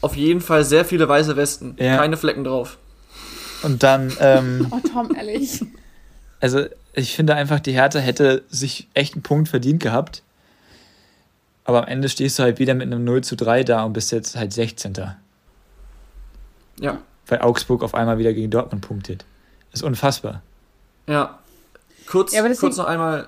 [0.03, 1.77] Auf jeden Fall sehr viele weiße Westen.
[1.79, 1.97] Ja.
[1.97, 2.79] Keine Flecken drauf.
[3.63, 4.13] Und dann.
[4.21, 5.63] Ähm, oh, Tom, ehrlich
[6.45, 10.23] also ich finde einfach, die Hertha hätte sich echt einen Punkt verdient gehabt.
[11.65, 14.13] Aber am Ende stehst du halt wieder mit einem 0 zu 3 da und bist
[14.13, 14.93] jetzt halt 16.
[16.81, 16.99] Ja.
[17.29, 19.25] Weil Augsburg auf einmal wieder gegen Dortmund punktet.
[19.71, 20.43] Das ist unfassbar.
[21.07, 21.39] Ja.
[22.07, 23.27] Kurz, ja, kurz noch einmal.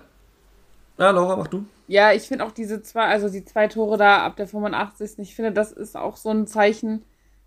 [0.99, 1.65] Ja, Laura, mach du.
[1.89, 5.19] Ja, ich finde auch diese zwei, also die zwei Tore da ab der 85.
[5.21, 7.03] Ich finde, das ist auch so ein Zeichen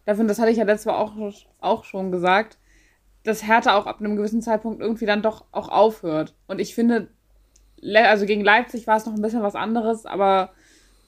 [0.08, 1.14] dafür, das hatte ich ja letztes Mal auch,
[1.62, 2.58] auch schon gesagt,
[3.30, 6.34] dass Hertha auch ab einem gewissen Zeitpunkt irgendwie dann doch auch aufhört.
[6.48, 7.08] Und ich finde,
[7.94, 10.50] also gegen Leipzig war es noch ein bisschen was anderes, aber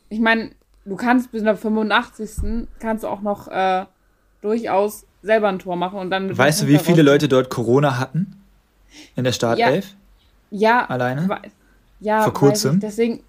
[0.09, 0.51] ich meine,
[0.85, 2.67] du kannst bis in der 85.
[2.79, 3.85] kannst du auch noch äh,
[4.41, 6.37] durchaus selber ein Tor machen und dann.
[6.37, 8.43] Weißt du, wie viele Leute dort Corona hatten?
[9.15, 9.95] In der Startelf?
[10.49, 10.81] Ja.
[10.81, 11.41] ja Alleine?
[11.99, 12.79] Ja, vor kurzem.
[12.79, 13.23] Deswegen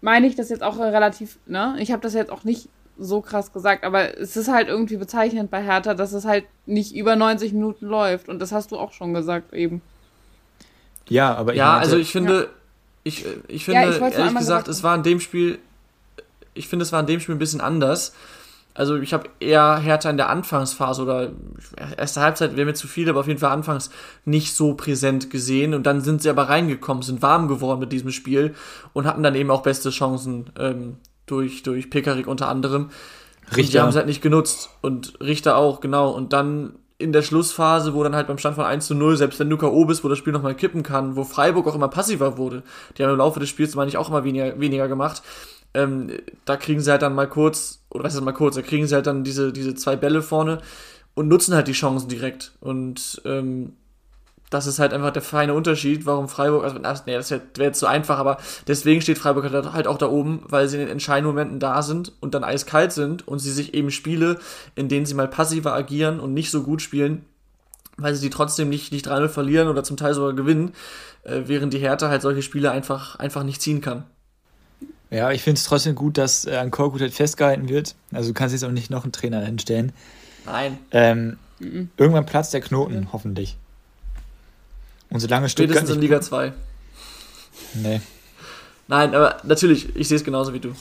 [0.00, 1.76] meine ich das jetzt auch relativ, ne?
[1.78, 5.50] Ich habe das jetzt auch nicht so krass gesagt, aber es ist halt irgendwie bezeichnend
[5.50, 8.92] bei Hertha, dass es halt nicht über 90 Minuten läuft und das hast du auch
[8.92, 9.82] schon gesagt eben.
[11.08, 12.46] Ja, aber ich Ja, meinte, also ich finde, ja.
[13.04, 15.58] ich, ich finde, ja, ich ehrlich gesagt, es war in dem Spiel,
[16.54, 18.14] ich finde, es war in dem Spiel ein bisschen anders.
[18.74, 21.32] Also ich habe eher Hertha in der Anfangsphase oder
[21.96, 23.90] erste Halbzeit wäre mir zu viel, aber auf jeden Fall anfangs
[24.24, 25.74] nicht so präsent gesehen.
[25.74, 28.54] Und dann sind sie aber reingekommen, sind warm geworden mit diesem Spiel
[28.92, 30.98] und hatten dann eben auch beste Chancen ähm,
[31.30, 32.90] durch, durch Pekarik unter anderem.
[33.50, 33.60] Richter.
[33.60, 34.70] Und die haben es halt nicht genutzt.
[34.80, 36.10] Und Richter auch, genau.
[36.10, 39.38] Und dann in der Schlussphase, wo dann halt beim Stand von 1 zu 0, selbst
[39.38, 39.84] wenn du K.O.
[39.84, 42.64] bist, wo das Spiel nochmal kippen kann, wo Freiburg auch immer passiver wurde,
[42.96, 45.22] die haben im Laufe des Spiels, meine ich, auch immer weniger, weniger gemacht,
[45.74, 46.10] ähm,
[46.44, 48.94] da kriegen sie halt dann mal kurz, oder was ist mal kurz, da kriegen sie
[48.96, 50.58] halt dann diese, diese zwei Bälle vorne
[51.14, 52.52] und nutzen halt die Chancen direkt.
[52.60, 53.74] Und ähm,
[54.50, 57.86] das ist halt einfach der feine Unterschied, warum Freiburg, also nee, das wäre jetzt zu
[57.86, 61.34] einfach, aber deswegen steht Freiburg halt, halt auch da oben, weil sie in den entscheidenden
[61.34, 64.38] Momenten da sind und dann eiskalt sind und sie sich eben Spiele,
[64.74, 67.24] in denen sie mal passiver agieren und nicht so gut spielen,
[67.96, 70.72] weil sie die trotzdem nicht, nicht 3-0 verlieren oder zum Teil sogar gewinnen,
[71.24, 74.04] äh, während die Hertha halt solche Spiele einfach, einfach nicht ziehen kann.
[75.10, 77.94] Ja, ich finde es trotzdem gut, dass äh, an Korkut halt festgehalten wird.
[78.12, 79.92] Also du kannst jetzt auch nicht noch einen Trainer hinstellen.
[80.44, 80.78] Nein.
[80.90, 81.90] Ähm, mhm.
[81.96, 83.12] Irgendwann platzt der Knoten, mhm.
[83.12, 83.56] hoffentlich.
[85.10, 86.52] Und solange Stuttgart Spätestens in Liga 2.
[87.74, 88.00] Nee.
[88.88, 90.74] Nein, aber natürlich, ich sehe es genauso wie du.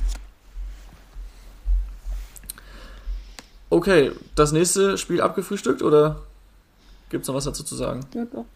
[3.70, 6.22] Okay, das nächste Spiel abgefrühstückt oder
[7.10, 8.06] gibt es noch was dazu zu sagen?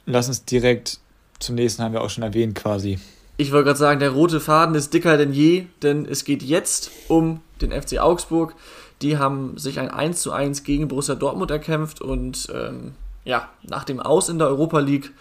[0.06, 1.00] Lass uns direkt
[1.40, 3.00] zum nächsten, haben wir auch schon erwähnt quasi.
[3.36, 6.92] Ich wollte gerade sagen, der rote Faden ist dicker denn je, denn es geht jetzt
[7.08, 8.56] um den FC Augsburg.
[9.02, 12.94] Die haben sich ein 1 zu 1 gegen Borussia Dortmund erkämpft und ähm,
[13.26, 15.12] ja, nach dem Aus in der Europa League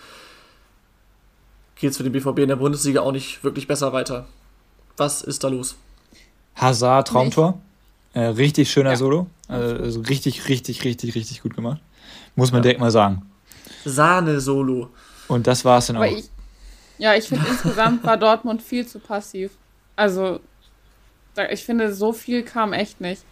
[1.81, 4.27] geht es für den BVB in der Bundesliga auch nicht wirklich besser weiter.
[4.97, 5.77] Was ist da los?
[6.55, 7.61] Hazard Traumtor.
[8.13, 8.97] Äh, richtig schöner ja.
[8.97, 9.27] Solo.
[9.49, 11.81] Also richtig, richtig, richtig, richtig gut gemacht.
[12.37, 12.63] Muss man ja.
[12.63, 13.23] direkt mal sagen.
[13.85, 14.91] Sahne-Solo.
[15.29, 16.11] Und das war es dann Aber auch.
[16.11, 16.29] Ich,
[16.99, 19.53] ja, ich finde insgesamt war Dortmund viel zu passiv.
[19.97, 20.41] Also,
[21.51, 23.23] ich finde, so viel kam echt nicht.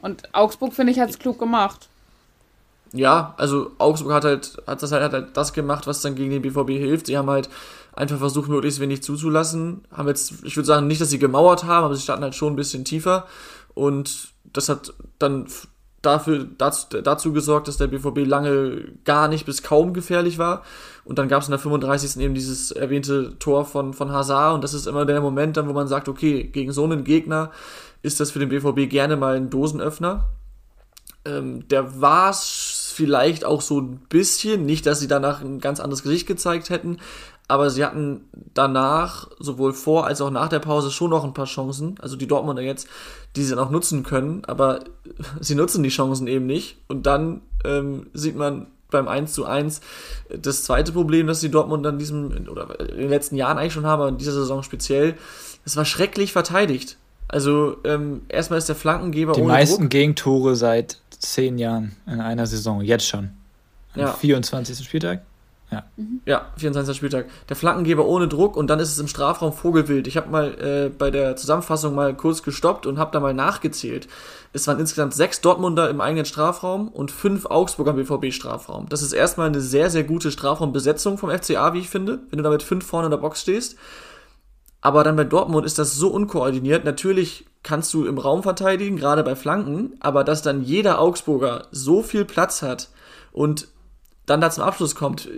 [0.00, 1.88] Und Augsburg, finde ich, hat es klug gemacht
[2.92, 6.30] ja, also Augsburg hat halt, hat das halt, hat halt das gemacht, was dann gegen
[6.30, 7.06] den BVB hilft.
[7.06, 7.48] Sie haben halt
[7.94, 9.82] einfach versucht, möglichst wenig zuzulassen.
[9.90, 12.52] Haben jetzt, ich würde sagen, nicht, dass sie gemauert haben, aber sie standen halt schon
[12.52, 13.26] ein bisschen tiefer.
[13.74, 15.46] Und das hat dann
[16.02, 20.62] dafür, dazu, dazu gesorgt, dass der BVB lange gar nicht bis kaum gefährlich war.
[21.04, 22.22] Und dann gab es in der 35.
[22.22, 24.54] eben dieses erwähnte Tor von, von Hazard.
[24.54, 27.50] Und das ist immer der Moment dann, wo man sagt, okay, gegen so einen Gegner
[28.02, 30.28] ist das für den BVB gerne mal ein Dosenöffner.
[31.24, 32.42] Ähm, der war es
[32.92, 36.98] vielleicht auch so ein bisschen, nicht, dass sie danach ein ganz anderes Gesicht gezeigt hätten,
[37.48, 41.46] aber sie hatten danach, sowohl vor als auch nach der Pause, schon noch ein paar
[41.46, 42.88] Chancen, also die Dortmunder jetzt,
[43.36, 44.84] die sie noch nutzen können, aber
[45.40, 46.78] sie nutzen die Chancen eben nicht.
[46.88, 49.80] Und dann ähm, sieht man beim 1 zu 1
[50.38, 53.86] das zweite Problem, das die Dortmunder in diesem, oder in den letzten Jahren eigentlich schon
[53.86, 55.16] haben, aber in dieser Saison speziell,
[55.64, 56.96] es war schrecklich verteidigt.
[57.28, 59.90] Also ähm, erstmal ist der Flankengeber die ohne meisten Druck.
[59.90, 63.30] Gegentore seit zehn Jahren in einer Saison, jetzt schon.
[63.94, 64.12] Am ja.
[64.12, 64.84] 24.
[64.84, 65.22] Spieltag?
[65.72, 65.84] Ja.
[65.96, 66.20] Mhm.
[66.26, 66.94] Ja, 24.
[66.94, 67.26] Spieltag.
[67.48, 70.06] Der Flankengeber ohne Druck und dann ist es im Strafraum Vogelwild.
[70.06, 74.06] Ich habe mal äh, bei der Zusammenfassung mal kurz gestoppt und habe da mal nachgezählt.
[74.52, 78.90] Es waren insgesamt sechs Dortmunder im eigenen Strafraum und fünf Augsburger im BVB-Strafraum.
[78.90, 82.42] Das ist erstmal eine sehr, sehr gute Strafraumbesetzung vom FCA, wie ich finde, wenn du
[82.42, 83.76] da mit fünf vorne in der Box stehst.
[84.82, 86.84] Aber dann bei Dortmund ist das so unkoordiniert.
[86.84, 92.02] Natürlich kannst du im Raum verteidigen, gerade bei Flanken, aber dass dann jeder Augsburger so
[92.02, 92.90] viel Platz hat
[93.32, 93.68] und
[94.26, 95.28] dann da zum Abschluss kommt,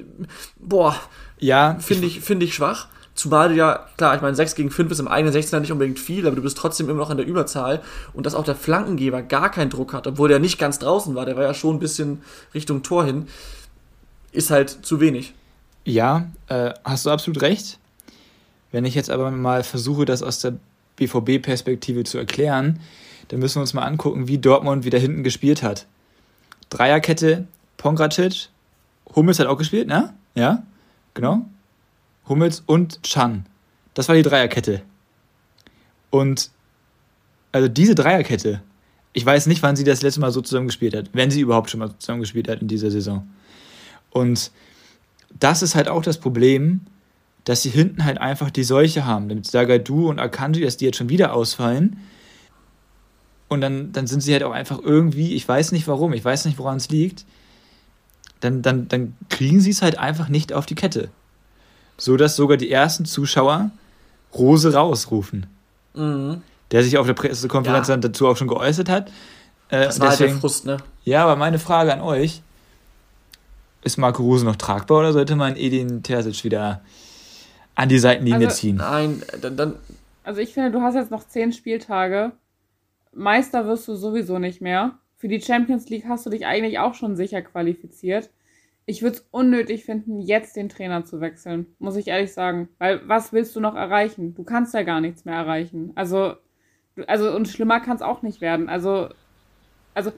[0.58, 0.96] boah,
[1.38, 2.88] ja, finde ich, finde ich schwach.
[3.14, 6.00] Zumal du ja, klar, ich meine, 6 gegen 5 ist im eigenen 16er nicht unbedingt
[6.00, 7.80] viel, aber du bist trotzdem immer noch in der Überzahl
[8.12, 11.24] und dass auch der Flankengeber gar keinen Druck hat, obwohl der nicht ganz draußen war,
[11.24, 12.22] der war ja schon ein bisschen
[12.54, 13.28] Richtung Tor hin,
[14.32, 15.34] ist halt zu wenig.
[15.84, 17.78] Ja, äh, hast du absolut recht.
[18.74, 20.54] Wenn ich jetzt aber mal versuche, das aus der
[20.96, 22.80] BVB-Perspektive zu erklären,
[23.28, 25.86] dann müssen wir uns mal angucken, wie Dortmund wieder hinten gespielt hat.
[26.70, 28.48] Dreierkette, Pongracic,
[29.14, 30.12] Hummels hat auch gespielt, ne?
[30.34, 30.64] Ja,
[31.14, 31.44] genau.
[32.28, 33.46] Hummels und Chan.
[33.94, 34.82] Das war die Dreierkette.
[36.10, 36.50] Und
[37.52, 38.60] also diese Dreierkette,
[39.12, 41.70] ich weiß nicht, wann sie das letzte Mal so zusammen gespielt hat, wenn sie überhaupt
[41.70, 43.28] schon mal zusammen gespielt hat in dieser Saison.
[44.10, 44.50] Und
[45.38, 46.80] das ist halt auch das Problem,
[47.44, 49.26] dass sie hinten halt einfach die Seuche haben.
[49.26, 51.98] Mit Sagadu und Akanji, dass die jetzt schon wieder ausfallen.
[53.48, 56.46] Und dann, dann sind sie halt auch einfach irgendwie, ich weiß nicht warum, ich weiß
[56.46, 57.24] nicht, woran es liegt,
[58.40, 61.10] dann, dann, dann kriegen sie es halt einfach nicht auf die Kette.
[61.96, 63.70] So dass sogar die ersten Zuschauer
[64.34, 65.46] Rose rausrufen.
[65.94, 66.42] Mhm.
[66.70, 67.94] Der sich auf der Pressekonferenz ja.
[67.94, 69.08] dann dazu auch schon geäußert hat.
[69.68, 70.76] Äh, das war deswegen, halt der Frust, ne?
[71.04, 72.42] Ja, aber meine Frage an euch:
[73.82, 76.80] Ist Marco Rose noch tragbar oder sollte man Edin Terzic wieder
[77.74, 78.76] an die Seitenlinie also, ziehen?
[78.76, 79.76] Nein, dann, dann.
[80.22, 82.32] Also ich finde, du hast jetzt noch zehn Spieltage.
[83.12, 84.98] Meister wirst du sowieso nicht mehr.
[85.16, 88.30] Für die Champions League hast du dich eigentlich auch schon sicher qualifiziert.
[88.86, 92.68] Ich würde es unnötig finden, jetzt den Trainer zu wechseln, muss ich ehrlich sagen.
[92.78, 94.34] Weil was willst du noch erreichen?
[94.34, 95.92] Du kannst ja gar nichts mehr erreichen.
[95.94, 96.34] Also,
[97.06, 98.68] also und schlimmer kann es auch nicht werden.
[98.68, 99.08] Also,
[99.94, 100.12] also,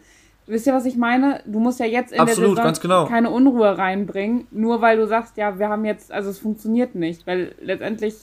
[0.46, 1.42] wisst ihr, was ich meine?
[1.46, 3.06] Du musst ja jetzt in Absolut, der Saison genau.
[3.06, 7.26] keine Unruhe reinbringen, nur weil du sagst, ja, wir haben jetzt, also es funktioniert nicht,
[7.26, 8.14] weil letztendlich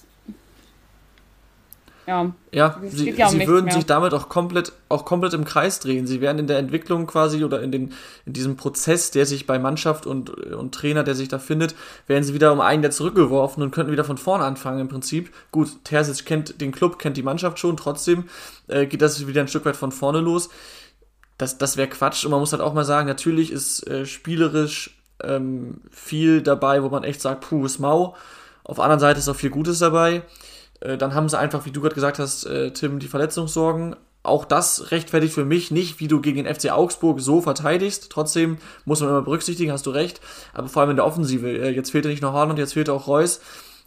[2.06, 3.74] ja, ja sie, ja sie würden mehr.
[3.74, 6.06] sich damit auch komplett, auch komplett im Kreis drehen.
[6.06, 7.94] Sie wären in der Entwicklung quasi oder in, den,
[8.26, 11.76] in diesem Prozess, der sich bei Mannschaft und, und Trainer, der sich da findet,
[12.08, 15.32] werden sie wieder um einen Jahr zurückgeworfen und könnten wieder von vorne anfangen im Prinzip.
[15.52, 18.26] Gut, Terzic kennt den Club, kennt die Mannschaft schon, trotzdem
[18.68, 20.50] äh, geht das wieder ein Stück weit von vorne los.
[21.38, 25.02] Das, das wäre Quatsch und man muss halt auch mal sagen, natürlich ist äh, spielerisch
[25.24, 28.16] ähm, viel dabei, wo man echt sagt, puh, ist mau.
[28.64, 30.24] Auf der anderen Seite ist auch viel Gutes dabei.
[30.80, 33.96] Äh, dann haben sie einfach, wie du gerade gesagt hast, äh, Tim, die Verletzungssorgen.
[34.22, 38.10] Auch das rechtfertigt für mich nicht, wie du gegen den FC Augsburg so verteidigst.
[38.10, 40.22] Trotzdem muss man immer berücksichtigen, hast du recht.
[40.54, 41.50] Aber vor allem in der Offensive.
[41.50, 43.42] Äh, jetzt fehlte nicht nur Haaland, jetzt fehlte auch Reus.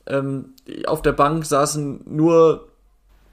[0.07, 0.55] Ähm,
[0.87, 2.69] auf der Bank saßen nur,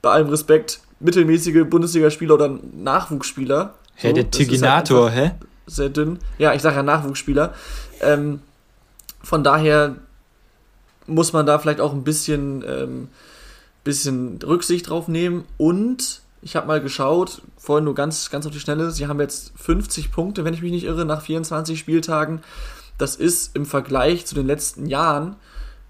[0.02, 3.74] bei allem Respekt, mittelmäßige Bundesligaspieler oder Nachwuchsspieler.
[3.96, 5.46] Hä, so, der Tiginator, halt hä?
[5.66, 6.18] Sehr dünn.
[6.38, 7.54] Ja, ich sage ja Nachwuchsspieler.
[8.00, 8.40] Ähm,
[9.22, 9.96] von daher
[11.06, 13.08] muss man da vielleicht auch ein bisschen ähm,
[13.84, 18.60] bisschen Rücksicht drauf nehmen und ich habe mal geschaut, vorhin nur ganz, ganz auf die
[18.60, 22.42] Schnelle, sie haben jetzt 50 Punkte, wenn ich mich nicht irre, nach 24 Spieltagen.
[22.98, 25.36] Das ist im Vergleich zu den letzten Jahren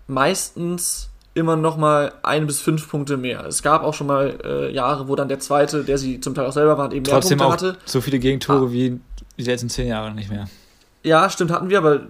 [0.06, 3.44] meistens immer noch mal ein bis fünf Punkte mehr.
[3.46, 6.46] Es gab auch schon mal äh, Jahre, wo dann der zweite, der sie zum Teil
[6.46, 7.78] auch selber waren, eben Trotzdem mehr Punkte hatte.
[7.84, 8.72] So viele Gegentore ah.
[8.72, 9.00] wie
[9.36, 10.48] die letzten zehn Jahre nicht mehr.
[11.02, 12.02] Ja, stimmt, hatten wir, aber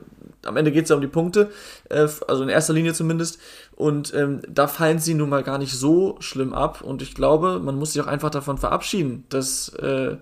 [0.45, 1.51] am Ende geht es ja um die Punkte,
[1.89, 3.39] äh, also in erster Linie zumindest.
[3.75, 6.83] Und ähm, da fallen sie nun mal gar nicht so schlimm ab.
[6.83, 10.17] Und ich glaube, man muss sich auch einfach davon verabschieden, dass äh,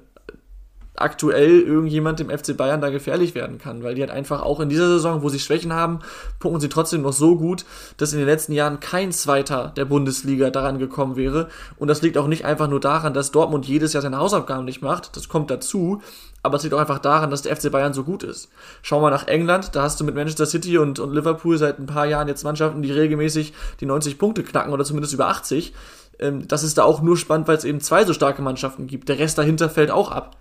[0.95, 4.69] aktuell irgendjemand dem FC Bayern da gefährlich werden kann, weil die halt einfach auch in
[4.69, 6.01] dieser Saison, wo sie Schwächen haben,
[6.39, 7.65] punkten sie trotzdem noch so gut,
[7.97, 11.49] dass in den letzten Jahren kein Zweiter der Bundesliga daran gekommen wäre.
[11.77, 14.83] Und das liegt auch nicht einfach nur daran, dass Dortmund jedes Jahr seine Hausaufgaben nicht
[14.83, 16.03] macht, das kommt dazu,
[16.43, 18.51] aber es liegt auch einfach daran, dass der FC Bayern so gut ist.
[18.83, 21.87] Schau mal nach England, da hast du mit Manchester City und, und Liverpool seit ein
[21.87, 25.73] paar Jahren jetzt Mannschaften, die regelmäßig die 90 Punkte knacken oder zumindest über 80.
[26.19, 29.09] Ähm, das ist da auch nur spannend, weil es eben zwei so starke Mannschaften gibt.
[29.09, 30.37] Der Rest dahinter fällt auch ab.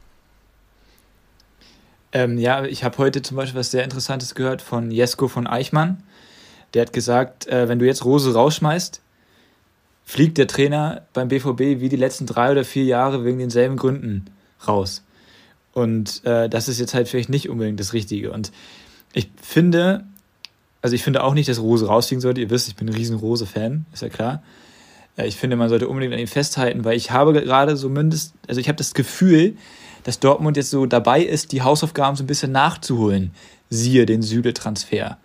[2.13, 6.04] Ähm, ja, ich habe heute zum Beispiel was sehr Interessantes gehört von Jesko von Eichmann.
[6.74, 9.02] Der hat gesagt, äh, wenn du jetzt Rose rausschmeißt,
[10.06, 14.26] fliegt der Trainer beim BVB wie die letzten drei oder vier Jahre wegen denselben Gründen
[14.67, 15.04] raus.
[15.74, 18.32] Und äh, das ist jetzt halt vielleicht nicht unbedingt das Richtige.
[18.32, 18.52] Und
[19.13, 20.04] ich finde,
[20.82, 22.41] also ich finde auch nicht, dass Rose rausfliegen sollte.
[22.41, 24.43] Ihr wisst, ich bin ein riesen Rose-Fan, ist ja klar.
[25.15, 28.34] Äh, ich finde, man sollte unbedingt an ihm festhalten, weil ich habe gerade so mindestens,
[28.47, 29.56] also ich habe das Gefühl,
[30.03, 33.31] dass Dortmund jetzt so dabei ist, die Hausaufgaben so ein bisschen nachzuholen.
[33.69, 35.17] Siehe den Süle-Transfer.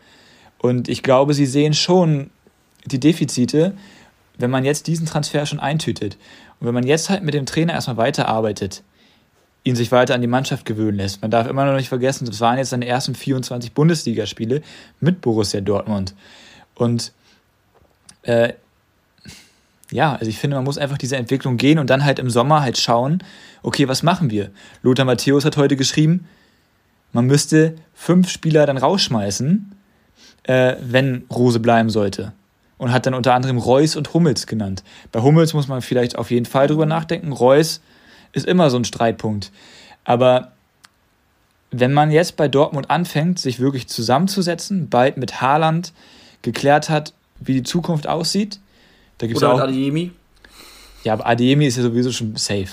[0.58, 2.30] Und ich glaube, sie sehen schon
[2.84, 3.74] die Defizite,
[4.38, 6.16] wenn man jetzt diesen Transfer schon eintütet.
[6.60, 8.82] Und wenn man jetzt halt mit dem Trainer erstmal weiterarbeitet,
[9.64, 11.22] ihn sich weiter an die Mannschaft gewöhnen lässt.
[11.22, 14.62] Man darf immer noch nicht vergessen, das waren jetzt seine ersten 24 Bundesligaspiele
[15.00, 16.14] mit Borussia Dortmund.
[16.76, 17.12] Und
[18.22, 18.52] äh,
[19.90, 22.62] ja, also ich finde, man muss einfach diese Entwicklung gehen und dann halt im Sommer
[22.62, 23.22] halt schauen,
[23.62, 24.50] okay, was machen wir?
[24.82, 26.26] Lothar Matthäus hat heute geschrieben,
[27.12, 29.72] man müsste fünf Spieler dann rausschmeißen,
[30.44, 32.32] äh, wenn Rose bleiben sollte.
[32.78, 34.84] Und hat dann unter anderem Reus und Hummels genannt.
[35.10, 37.32] Bei Hummels muss man vielleicht auf jeden Fall drüber nachdenken.
[37.32, 37.80] Reus
[38.32, 39.50] ist immer so ein Streitpunkt.
[40.04, 40.52] Aber
[41.70, 45.94] wenn man jetzt bei Dortmund anfängt, sich wirklich zusammenzusetzen, bald mit Haaland
[46.42, 48.60] geklärt hat, wie die Zukunft aussieht,
[49.18, 50.12] da gibt's Oder auch, mit Adeyemi.
[51.04, 52.68] Ja, aber Adeyemi ist ja sowieso schon safe,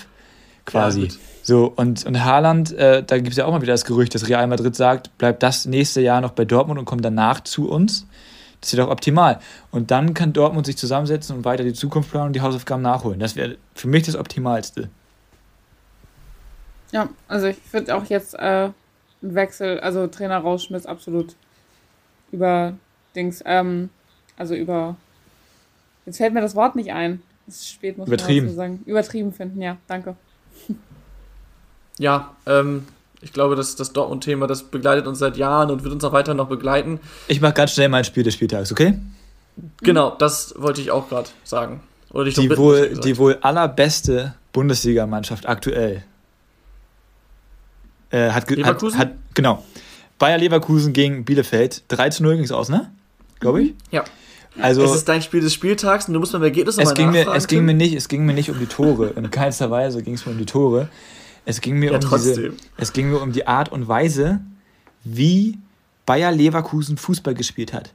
[0.65, 1.05] quasi.
[1.05, 1.13] Ja,
[1.43, 4.30] so, und, und Haaland, äh, da gibt es ja auch mal wieder das Gerücht, dass
[4.30, 8.07] Real Madrid sagt, bleibt das nächste Jahr noch bei Dortmund und kommt danach zu uns.
[8.61, 9.39] Das ist doch optimal.
[9.72, 13.20] Und dann kann Dortmund sich zusammensetzen und weiter die Zukunft planen und die Hausaufgaben nachholen.
[13.20, 14.89] Das wäre für mich das Optimalste.
[16.93, 18.70] Ja, also ich finde auch jetzt äh,
[19.20, 21.36] Wechsel, also Trainer rausschmiss absolut
[22.32, 22.74] über
[23.15, 23.89] Dings, ähm,
[24.38, 24.95] also über
[26.06, 27.22] Jetzt fällt mir das Wort nicht ein.
[27.47, 28.47] Es ist spät, muss Übertrieben.
[28.47, 28.84] man sagen.
[28.86, 30.16] Übertrieben finden, ja, danke.
[31.99, 32.86] Ja, ähm,
[33.22, 36.34] ich glaube, das, das Dortmund-Thema, das begleitet uns seit Jahren und wird uns auch weiter
[36.34, 36.99] noch begleiten.
[37.28, 38.99] Ich mache ganz schnell mein Spiel des Spieltags, okay?
[39.82, 41.82] Genau, das wollte ich auch gerade sagen.
[42.12, 46.04] Oder die, bitten, wohl, die wohl allerbeste Bundesligamannschaft aktuell
[48.10, 48.99] äh, hat, Leverkusen?
[48.99, 49.64] Hat, hat, genau.
[50.20, 51.84] Bayer Leverkusen gegen Bielefeld.
[51.88, 52.91] 3 zu 0 ging es aus, ne?
[53.39, 53.74] Glaube ich.
[53.91, 54.04] Ja.
[54.60, 57.28] Also, es ist dein Spiel des Spieltags und du musst beim Ergebnis es ging mir,
[57.34, 59.10] es ging mir nicht Es ging mir nicht um die Tore.
[59.16, 60.89] In keinster Weise ging es mir um die Tore.
[61.45, 64.39] Es ging mir ja, um diese, es ging mir um die Art und Weise,
[65.04, 65.58] wie
[66.06, 67.93] Bayer Leverkusen Fußball gespielt hat.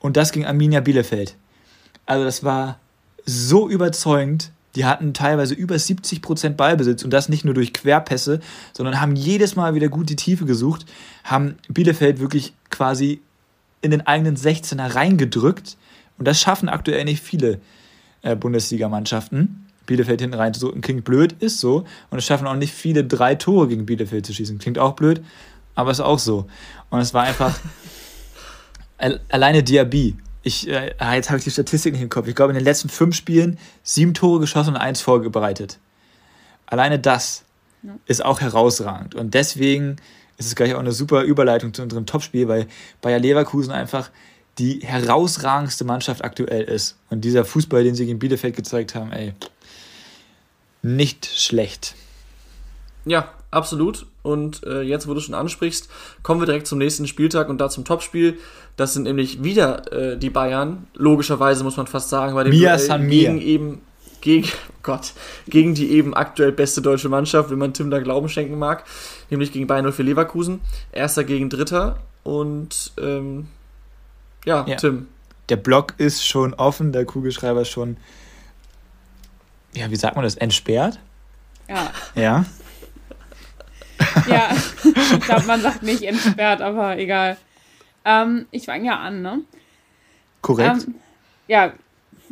[0.00, 1.36] Und das ging Arminia Bielefeld.
[2.06, 2.78] Also das war
[3.24, 4.50] so überzeugend.
[4.74, 8.40] Die hatten teilweise über 70% Ballbesitz und das nicht nur durch Querpässe,
[8.72, 10.84] sondern haben jedes Mal wieder gut die Tiefe gesucht,
[11.22, 13.20] haben Bielefeld wirklich quasi
[13.84, 15.76] in den eigenen 16er reingedrückt
[16.18, 17.60] und das schaffen aktuell nicht viele
[18.22, 19.66] äh, Bundesligamannschaften.
[19.86, 21.84] Bielefeld hinten reinzudrücken klingt blöd, ist so.
[22.10, 24.58] Und es schaffen auch nicht viele drei Tore gegen Bielefeld zu schießen.
[24.58, 25.22] Klingt auch blöd,
[25.74, 26.46] aber ist auch so.
[26.88, 27.58] Und es war einfach
[29.28, 32.28] alleine Diaby ich, äh, ah, jetzt habe ich die Statistik nicht im Kopf.
[32.28, 35.78] Ich glaube, in den letzten fünf Spielen sieben Tore geschossen und eins vorbereitet.
[36.66, 37.44] Alleine das
[37.82, 37.96] ja.
[38.06, 39.14] ist auch herausragend.
[39.14, 39.96] Und deswegen
[40.36, 42.66] ist es gleich auch eine super Überleitung zu unserem Topspiel, weil
[43.00, 44.10] Bayer Leverkusen einfach
[44.58, 46.96] die herausragendste Mannschaft aktuell ist.
[47.10, 49.34] Und dieser Fußball, den sie gegen Bielefeld gezeigt haben, ey,
[50.82, 51.94] nicht schlecht.
[53.04, 54.06] Ja, absolut.
[54.22, 55.88] Und äh, jetzt, wo du schon ansprichst,
[56.22, 58.38] kommen wir direkt zum nächsten Spieltag und da zum Topspiel.
[58.76, 60.86] Das sind nämlich wieder äh, die Bayern.
[60.94, 63.82] Logischerweise muss man fast sagen, bei dem Mia Duell gegen eben
[64.24, 65.12] gegen oh Gott
[65.46, 68.84] gegen die eben aktuell beste deutsche Mannschaft, wenn man Tim da Glauben schenken mag,
[69.30, 70.60] nämlich gegen Bayern 04 Leverkusen.
[70.92, 73.48] Erster gegen Dritter und ähm,
[74.44, 75.08] ja, ja, Tim.
[75.50, 77.98] Der Block ist schon offen, der Kugelschreiber ist schon,
[79.74, 80.98] ja, wie sagt man das, entsperrt?
[81.68, 81.90] Ja.
[82.14, 82.44] Ja.
[84.26, 84.50] ja,
[84.84, 87.36] ich glaube, man sagt nicht entsperrt, aber egal.
[88.06, 89.40] Ähm, ich fange ja an, ne?
[90.40, 90.84] Korrekt.
[90.86, 90.94] Ähm,
[91.46, 91.72] ja,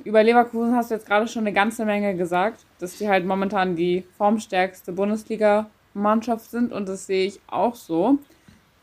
[0.05, 3.77] über Leverkusen hast du jetzt gerade schon eine ganze Menge gesagt, dass die halt momentan
[3.77, 8.19] die formstärkste Bundesliga-Mannschaft sind und das sehe ich auch so.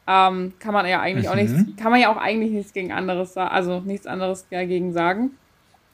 [0.08, 1.32] Ähm, kann man ja eigentlich mhm.
[1.32, 4.92] auch nichts, kann man ja auch eigentlich nichts gegen anderes sagen, also nichts anderes dagegen
[4.94, 5.32] sagen.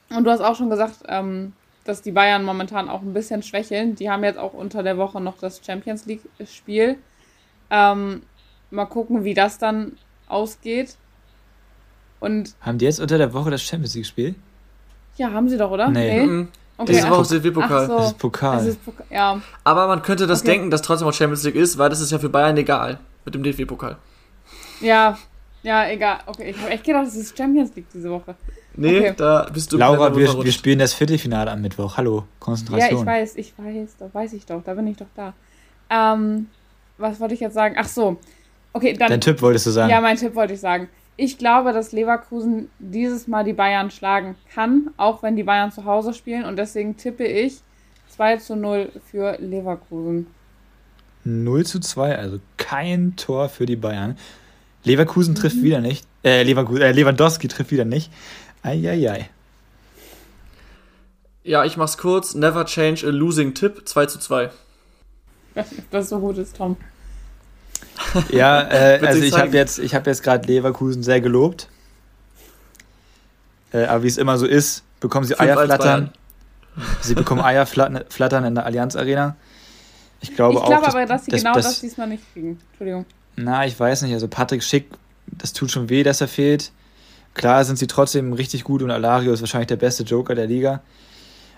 [0.10, 1.54] Und du hast auch schon gesagt, ähm,
[1.84, 3.96] dass die Bayern momentan auch ein bisschen schwächeln.
[3.96, 6.98] Die haben jetzt auch unter der Woche noch das Champions League-Spiel.
[7.70, 8.24] Ähm,
[8.72, 9.98] mal gucken, wie das dann
[10.28, 10.98] ausgeht.
[12.20, 14.36] Und haben die jetzt unter der Woche das Champions League-Spiel?
[15.18, 15.90] Ja, haben sie doch, oder?
[15.90, 16.20] Nee.
[16.20, 16.26] nee?
[16.26, 16.48] Mhm.
[16.78, 16.92] Okay.
[16.92, 17.88] Das ist aber auch DFB-Pokal.
[17.88, 17.98] So.
[17.98, 18.58] Das ist Pokal.
[18.58, 19.06] Das ist Pokal.
[19.10, 19.42] Ja.
[19.64, 20.52] Aber man könnte das okay.
[20.52, 23.34] denken, dass trotzdem auch Champions League ist, weil das ist ja für Bayern egal mit
[23.34, 23.96] dem DFB-Pokal.
[24.82, 25.18] Ja,
[25.64, 26.20] ja, egal.
[26.26, 28.36] Okay, ich habe echt gedacht, das ist Champions League diese Woche.
[28.76, 29.14] Nee, okay.
[29.16, 29.78] da bist du.
[29.78, 31.96] Laura, wir, wir spielen das Viertelfinale am Mittwoch.
[31.98, 32.92] Hallo, Konzentration.
[32.92, 35.34] Ja, ich weiß, ich weiß, da weiß ich doch, da bin ich doch da.
[35.90, 36.48] Ähm,
[36.98, 37.76] was wollte ich jetzt sagen?
[37.78, 38.18] Ach so.
[38.74, 39.10] Okay, dann.
[39.10, 39.90] Dein Tipp wolltest du sagen?
[39.90, 40.90] Ja, mein Tipp wollte ich sagen.
[41.18, 45.86] Ich glaube, dass Leverkusen dieses Mal die Bayern schlagen kann, auch wenn die Bayern zu
[45.86, 46.44] Hause spielen.
[46.44, 47.62] Und deswegen tippe ich
[48.10, 50.28] 2 zu 0 für Leverkusen.
[51.24, 54.18] 0 zu 2, also kein Tor für die Bayern.
[54.84, 55.38] Leverkusen mhm.
[55.38, 56.06] trifft wieder nicht.
[56.24, 58.12] Äh, Leverkusen, äh, Lewandowski trifft wieder nicht.
[58.62, 59.30] Eieiei.
[61.44, 62.36] Ja, ich mach's kurz.
[62.36, 63.88] Never change a losing tip.
[63.88, 64.50] 2 zu 2.
[65.92, 66.76] Das so gut ist, Tom.
[68.30, 71.70] Ja, äh, also ich habe jetzt, hab jetzt gerade Leverkusen sehr gelobt.
[73.72, 76.12] Äh, aber wie es immer so ist, bekommen sie Eier flattern.
[77.02, 79.36] Sie bekommen Eier flattern in der Allianz Arena.
[80.22, 82.60] Ich glaube, ich glaube auch, aber, dass sie das, genau das, das diesmal nicht kriegen.
[82.72, 83.06] Entschuldigung.
[83.36, 84.14] Na, ich weiß nicht.
[84.14, 84.88] Also Patrick Schick,
[85.28, 86.72] das tut schon weh, dass er fehlt.
[87.34, 90.82] Klar sind sie trotzdem richtig gut und Alario ist wahrscheinlich der beste Joker der Liga.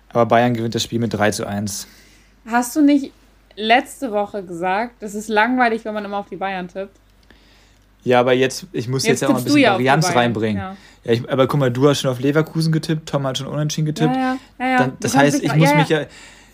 [0.09, 1.87] Aber Bayern gewinnt das Spiel mit 3 zu 1.
[2.47, 3.11] Hast du nicht
[3.57, 6.95] letzte Woche gesagt, das ist langweilig, wenn man immer auf die Bayern tippt?
[8.03, 10.61] Ja, aber jetzt, ich muss jetzt, jetzt ja auch ein bisschen ja Varianz reinbringen.
[10.61, 10.77] Ja.
[11.03, 13.87] ja ich, aber guck mal, du hast schon auf Leverkusen getippt, Tom hat schon unentschieden
[13.87, 14.15] getippt.
[14.15, 16.05] Ja, ja, ja, Dann, das heißt, ich muss mich ja.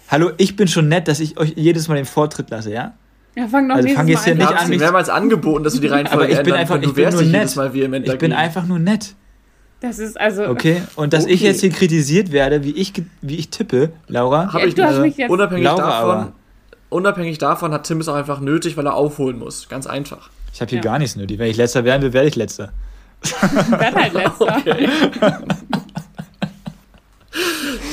[0.10, 2.94] Hallo, ich bin schon nett, dass ich euch jedes Mal den Vortritt lasse, ja?
[3.36, 4.72] Ja, fang doch also fang jetzt hier nicht an.
[4.72, 7.56] Ich mehrmals angeboten, dass du die Reihenfolge aber ich bin einfach, ich bin nur nett.
[8.06, 9.16] ich bin einfach nur nett.
[9.80, 10.48] Das ist also.
[10.48, 11.34] Okay, und dass okay.
[11.34, 14.54] ich jetzt hier kritisiert werde, wie ich, wie ich tippe, Laura.
[14.54, 16.10] Habe ich du hast mich jetzt unabhängig Laura davon.
[16.10, 16.34] Aber.
[16.94, 19.68] Unabhängig davon hat Tim es auch einfach nötig, weil er aufholen muss.
[19.68, 20.30] Ganz einfach.
[20.54, 20.84] Ich habe hier ja.
[20.84, 21.40] gar nichts nötig.
[21.40, 22.72] Wenn ich letzter werden will, werde ich letzter.
[23.70, 24.58] Werd halt letzter.
[24.66, 24.90] Okay.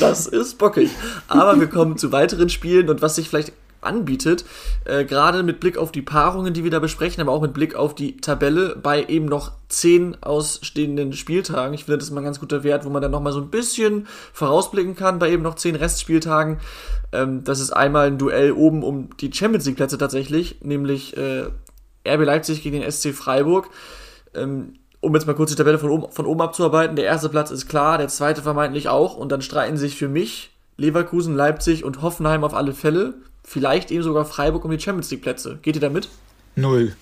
[0.01, 0.91] das ist bockig.
[1.29, 4.45] Aber wir kommen zu weiteren Spielen und was sich vielleicht anbietet.
[4.85, 7.75] Äh, Gerade mit Blick auf die Paarungen, die wir da besprechen, aber auch mit Blick
[7.75, 11.75] auf die Tabelle bei eben noch zehn ausstehenden Spieltagen.
[11.75, 13.51] Ich finde, das ist mal ein ganz guter Wert, wo man dann nochmal so ein
[13.51, 16.59] bisschen vorausblicken kann bei eben noch zehn Restspieltagen.
[17.13, 21.47] Ähm, das ist einmal ein Duell oben um die Champions League Plätze tatsächlich, nämlich äh,
[22.07, 23.71] RB Leipzig gegen den SC Freiburg.
[24.35, 27.51] Ähm, um jetzt mal kurz die Tabelle von oben, von oben abzuarbeiten, der erste Platz
[27.51, 32.03] ist klar, der zweite vermeintlich auch und dann streiten sich für mich Leverkusen, Leipzig und
[32.03, 33.15] Hoffenheim auf alle Fälle.
[33.45, 35.59] Vielleicht eben sogar Freiburg um die Champions League Plätze.
[35.63, 36.09] Geht ihr damit?
[36.57, 36.95] Null.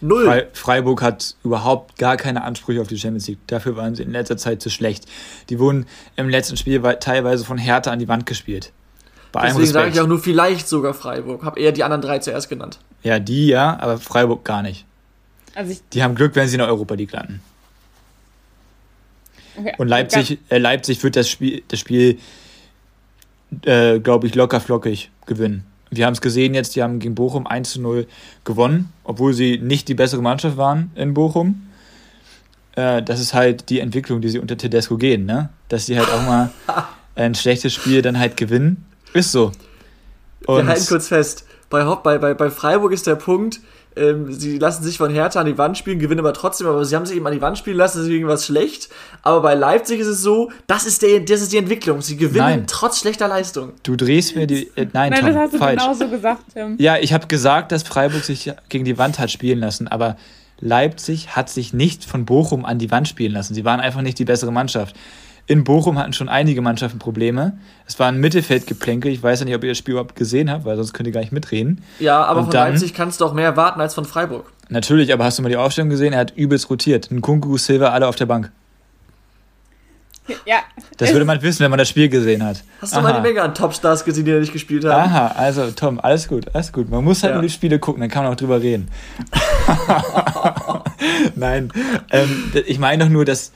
[0.00, 0.24] Null.
[0.24, 3.38] Fre Freiburg hat überhaupt gar keine Ansprüche auf die Champions League.
[3.46, 5.06] Dafür waren sie in letzter Zeit zu schlecht.
[5.48, 5.86] Die wurden
[6.16, 8.72] im letzten Spiel teilweise von Hertha an die Wand gespielt.
[9.32, 11.42] Bei Deswegen sage ich auch nur vielleicht sogar Freiburg.
[11.42, 12.78] Habe eher die anderen drei zuerst genannt.
[13.02, 14.84] Ja, die ja, aber Freiburg gar nicht.
[15.54, 17.40] Also die haben Glück, wenn sie in der Europa League landen.
[19.56, 19.74] Okay.
[19.78, 22.18] Und Leipzig, äh, Leipzig wird das Spiel, das Spiel
[23.62, 25.64] äh, glaube ich, locker flockig gewinnen.
[25.90, 28.06] Wir haben es gesehen jetzt, die haben gegen Bochum 1 zu 0
[28.44, 31.68] gewonnen, obwohl sie nicht die bessere Mannschaft waren in Bochum.
[32.72, 35.50] Äh, das ist halt die Entwicklung, die sie unter Tedesco gehen, ne?
[35.68, 36.50] Dass sie halt auch mal
[37.14, 38.84] ein schlechtes Spiel dann halt gewinnen.
[39.12, 39.52] Ist so.
[40.46, 41.46] Und Wir halten kurz fest.
[41.70, 43.60] Bei, bei, bei Freiburg ist der Punkt,
[43.96, 46.96] ähm, sie lassen sich von Hertha an die Wand spielen, gewinnen aber trotzdem, aber sie
[46.96, 48.88] haben sich eben an die Wand spielen lassen, deswegen was schlecht.
[49.22, 52.00] Aber bei Leipzig ist es so, das ist, der, das ist die Entwicklung.
[52.00, 52.64] Sie gewinnen nein.
[52.66, 53.72] trotz schlechter Leistung.
[53.82, 54.68] Du drehst mir die.
[54.76, 55.82] Äh, nein, nein Tom, das hast du falsch.
[55.82, 56.76] genauso gesagt, Tim.
[56.78, 60.16] Ja, ich habe gesagt, dass Freiburg sich gegen die Wand hat spielen lassen, aber
[60.60, 63.54] Leipzig hat sich nicht von Bochum an die Wand spielen lassen.
[63.54, 64.96] Sie waren einfach nicht die bessere Mannschaft.
[65.46, 67.58] In Bochum hatten schon einige Mannschaften Probleme.
[67.86, 69.12] Es war ein Mittelfeldgeplänkel.
[69.12, 71.12] Ich weiß ja nicht, ob ihr das Spiel überhaupt gesehen habt, weil sonst könnt ihr
[71.12, 71.82] gar nicht mitreden.
[71.98, 74.50] Ja, aber Und von dann, Leipzig kannst du auch mehr erwarten als von Freiburg.
[74.70, 76.14] Natürlich, aber hast du mal die Aufstellung gesehen?
[76.14, 77.10] Er hat übelst rotiert.
[77.10, 78.50] Ein Kunku, Silva, alle auf der Bank.
[80.46, 80.60] Ja.
[80.96, 82.64] Das würde man wissen, wenn man das Spiel gesehen hat.
[82.80, 83.02] Hast du Aha.
[83.02, 85.10] mal die Menge an Topstars gesehen, die da nicht gespielt haben?
[85.10, 86.88] Aha, also Tom, alles gut, alles gut.
[86.88, 87.34] Man muss halt ja.
[87.34, 88.88] nur die Spiele gucken, dann kann man auch drüber reden.
[91.34, 91.70] Nein,
[92.10, 93.52] ähm, ich meine doch nur, dass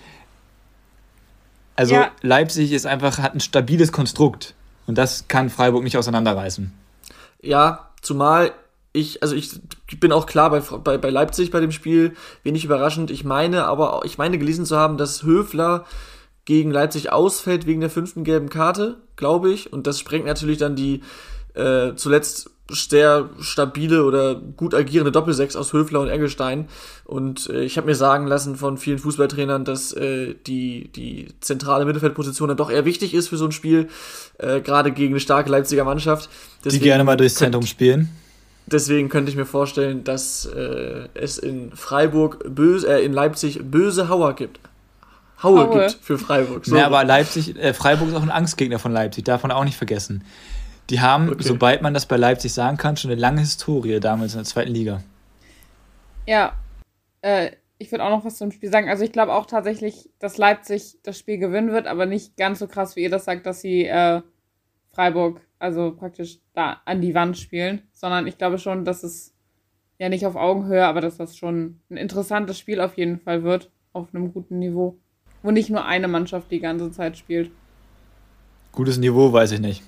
[1.78, 2.10] also ja.
[2.22, 4.54] Leipzig ist einfach, hat ein stabiles Konstrukt.
[4.88, 6.72] Und das kann Freiburg nicht auseinanderreißen.
[7.40, 8.52] Ja, zumal
[8.92, 9.60] ich, also ich
[10.00, 13.12] bin auch klar bei, bei, bei Leipzig bei dem Spiel, wenig überraschend.
[13.12, 15.84] Ich meine aber, ich meine gelesen zu haben, dass Höfler
[16.44, 19.72] gegen Leipzig ausfällt wegen der fünften gelben Karte, glaube ich.
[19.72, 21.02] Und das sprengt natürlich dann die
[21.58, 26.68] äh, zuletzt sehr stabile oder gut agierende Doppelsechs aus Höfler und Eggestein.
[27.04, 31.86] Und äh, ich habe mir sagen lassen von vielen Fußballtrainern, dass äh, die, die zentrale
[31.86, 33.88] Mittelfeldposition dann doch eher wichtig ist für so ein Spiel,
[34.38, 36.28] äh, gerade gegen eine starke Leipziger Mannschaft.
[36.64, 38.10] Deswegen die gerne mal durchs Zentrum spielen.
[38.66, 44.10] Deswegen könnte ich mir vorstellen, dass äh, es in Freiburg böse, äh, in Leipzig böse
[44.10, 44.60] Hauer gibt.
[45.42, 45.86] Haue, Haue.
[45.86, 46.66] gibt für Freiburg.
[46.66, 46.76] So.
[46.76, 49.76] Ja, aber Leipzig, äh, Freiburg ist auch ein Angstgegner von Leipzig, darf man auch nicht
[49.76, 50.22] vergessen.
[50.90, 51.42] Die haben, okay.
[51.42, 54.72] sobald man das bei Leipzig sagen kann, schon eine lange Historie damals in der zweiten
[54.72, 55.02] Liga.
[56.26, 56.54] Ja,
[57.20, 58.88] äh, ich würde auch noch was zum Spiel sagen.
[58.88, 62.66] Also ich glaube auch tatsächlich, dass Leipzig das Spiel gewinnen wird, aber nicht ganz so
[62.66, 64.22] krass, wie ihr das sagt, dass sie äh,
[64.92, 69.34] Freiburg also praktisch da an die Wand spielen, sondern ich glaube schon, dass es
[69.98, 73.70] ja nicht auf Augenhöhe, aber dass das schon ein interessantes Spiel auf jeden Fall wird,
[73.92, 74.96] auf einem guten Niveau,
[75.42, 77.50] wo nicht nur eine Mannschaft die ganze Zeit spielt.
[78.72, 79.82] Gutes Niveau weiß ich nicht.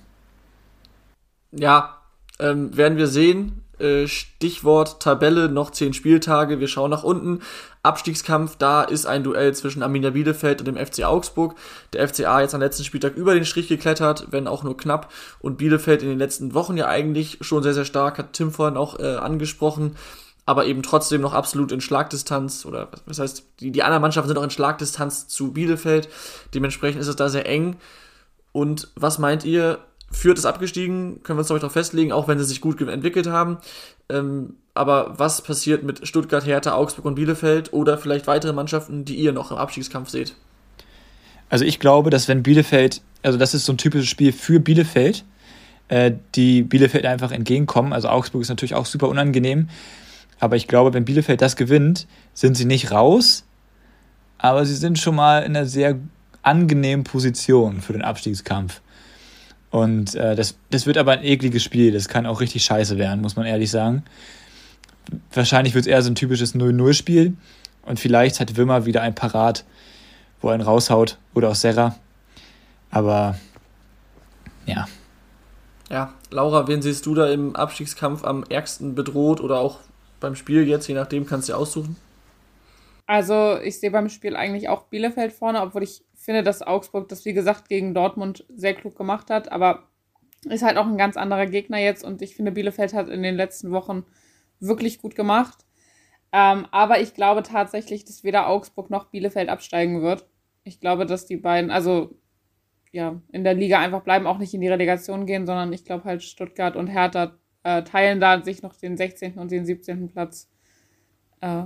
[1.53, 2.01] Ja,
[2.39, 3.63] ähm, werden wir sehen.
[3.79, 6.61] Äh, Stichwort Tabelle, noch zehn Spieltage.
[6.61, 7.41] Wir schauen nach unten.
[7.83, 11.55] Abstiegskampf, da ist ein Duell zwischen Arminia Bielefeld und dem FC Augsburg.
[11.95, 15.11] Der FCA jetzt am letzten Spieltag über den Strich geklettert, wenn auch nur knapp.
[15.41, 18.77] Und Bielefeld in den letzten Wochen ja eigentlich schon sehr, sehr stark, hat Tim vorhin
[18.77, 19.97] auch äh, angesprochen.
[20.45, 24.39] Aber eben trotzdem noch absolut in Schlagdistanz, oder was heißt, die, die anderen Mannschaften sind
[24.39, 26.09] auch in Schlagdistanz zu Bielefeld.
[26.53, 27.77] Dementsprechend ist es da sehr eng.
[28.53, 29.79] Und was meint ihr,
[30.11, 33.29] Fürth ist abgestiegen, können wir uns ich darauf festlegen, auch wenn sie sich gut entwickelt
[33.29, 33.59] haben.
[34.09, 39.17] Ähm, aber was passiert mit Stuttgart, Hertha, Augsburg und Bielefeld oder vielleicht weitere Mannschaften, die
[39.17, 40.35] ihr noch im Abstiegskampf seht?
[41.49, 45.25] Also ich glaube, dass wenn Bielefeld, also das ist so ein typisches Spiel für Bielefeld,
[45.89, 47.93] äh, die Bielefeld einfach entgegenkommen.
[47.93, 49.69] Also Augsburg ist natürlich auch super unangenehm.
[50.39, 53.45] Aber ich glaube, wenn Bielefeld das gewinnt, sind sie nicht raus,
[54.39, 55.99] aber sie sind schon mal in einer sehr
[56.43, 58.81] angenehmen Position für den Abstiegskampf.
[59.71, 61.93] Und äh, das, das wird aber ein ekliges Spiel.
[61.93, 64.05] Das kann auch richtig scheiße werden, muss man ehrlich sagen.
[65.33, 67.37] Wahrscheinlich wird es eher so ein typisches 0-0-Spiel.
[67.87, 69.65] Und vielleicht hat Wimmer wieder ein Parat,
[70.41, 71.19] wo er ihn raushaut.
[71.35, 71.97] Oder auch Serra.
[72.91, 73.39] Aber
[74.67, 74.87] ja.
[75.89, 79.79] Ja, Laura, wen siehst du da im Abstiegskampf am ärgsten bedroht oder auch
[80.21, 80.89] beim Spiel jetzt?
[80.89, 81.97] Je nachdem kannst du aussuchen.
[83.11, 87.25] Also, ich sehe beim Spiel eigentlich auch Bielefeld vorne, obwohl ich finde, dass Augsburg das,
[87.25, 89.51] wie gesagt, gegen Dortmund sehr klug gemacht hat.
[89.51, 89.89] Aber
[90.45, 93.35] Ist halt auch ein ganz anderer Gegner jetzt und ich finde, Bielefeld hat in den
[93.35, 94.05] letzten Wochen
[94.61, 95.67] wirklich gut gemacht.
[96.33, 100.25] Ähm, aber ich glaube tatsächlich, dass weder Augsburg noch Bielefeld absteigen wird.
[100.63, 102.15] Ich glaube, dass die beiden, also
[102.93, 106.05] ja, in der Liga einfach bleiben, auch nicht in die Relegation gehen, sondern ich glaube
[106.05, 109.35] halt Stuttgart und Hertha äh, teilen da sich noch den 16.
[109.35, 110.09] und den 17.
[110.11, 110.49] Platz
[111.41, 111.65] äh,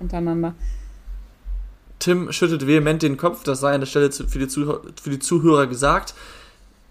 [0.00, 0.54] untereinander.
[1.98, 5.18] Tim schüttelt vehement den Kopf, das sei an der Stelle für die, Zuhörer, für die
[5.18, 6.14] Zuhörer gesagt.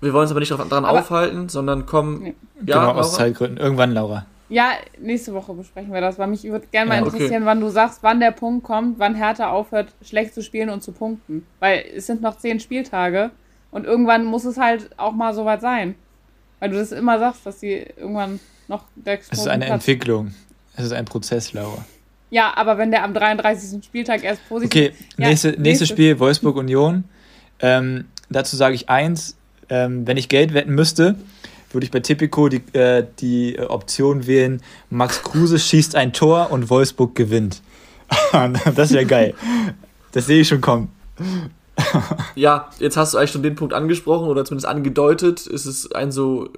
[0.01, 2.24] Wir wollen uns aber nicht daran aber, aufhalten, sondern kommen.
[2.24, 2.36] Nee.
[2.66, 3.57] Ja, genau, aus Zeitgründen.
[3.57, 4.26] Irgendwann, Laura.
[4.49, 7.45] Ja, nächste Woche besprechen wir das, weil mich würde gerne mal ja, interessieren, okay.
[7.45, 10.91] wann du sagst, wann der Punkt kommt, wann Hertha aufhört, schlecht zu spielen und zu
[10.91, 11.45] punkten.
[11.60, 13.30] Weil es sind noch zehn Spieltage
[13.70, 15.95] und irgendwann muss es halt auch mal soweit sein.
[16.60, 20.34] Weil du das immer sagst, dass sie irgendwann noch der Es ist eine Platz Entwicklung.
[20.76, 21.86] Es ist ein Prozess, Laura.
[22.30, 23.84] Ja, aber wenn der am 33.
[23.84, 24.72] Spieltag erst positiv.
[24.72, 27.04] Okay, ja, nächste, nächstes Spiel Wolfsburg Union.
[27.60, 29.36] Ähm, dazu sage ich eins:
[29.70, 31.16] ähm, Wenn ich Geld wetten müsste,
[31.72, 36.70] würde ich bei Tipico die, äh, die Option wählen: Max Kruse schießt ein Tor und
[36.70, 37.62] Wolfsburg gewinnt.
[38.76, 39.34] das wäre geil.
[40.12, 40.92] Das sehe ich schon kommen
[42.36, 45.46] ja, jetzt hast du eigentlich schon den Punkt angesprochen oder zumindest angedeutet.
[45.48, 46.50] Es ist ein so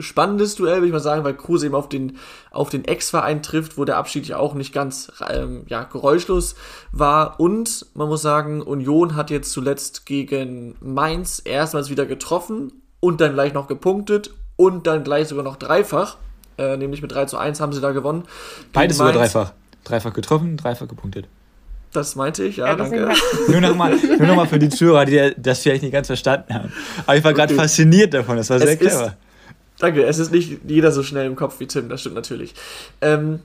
[0.00, 2.18] spannendes Duell, würde ich mal sagen, weil Kruse eben auf den,
[2.50, 6.54] auf den Ex-Verein trifft, wo der Abschied ja auch nicht ganz ähm, ja, geräuschlos
[6.92, 7.40] war.
[7.40, 13.34] Und man muss sagen, Union hat jetzt zuletzt gegen Mainz erstmals wieder getroffen und dann
[13.34, 16.16] gleich noch gepunktet und dann gleich sogar noch dreifach.
[16.58, 18.24] Äh, nämlich mit 3 zu 1 haben sie da gewonnen.
[18.72, 19.52] Beides sogar dreifach.
[19.84, 21.28] Dreifach getroffen, dreifach gepunktet.
[21.98, 23.08] Das meinte ich, ja, ja danke.
[23.48, 26.72] nur nochmal noch mal für die Zuhörer, die das vielleicht nicht ganz verstanden haben.
[27.06, 27.62] Aber ich war gerade okay.
[27.62, 29.06] fasziniert davon, das war sehr es clever.
[29.06, 29.16] Ist,
[29.80, 32.54] danke, es ist nicht jeder so schnell im Kopf wie Tim, das stimmt natürlich.
[33.00, 33.40] Ähm,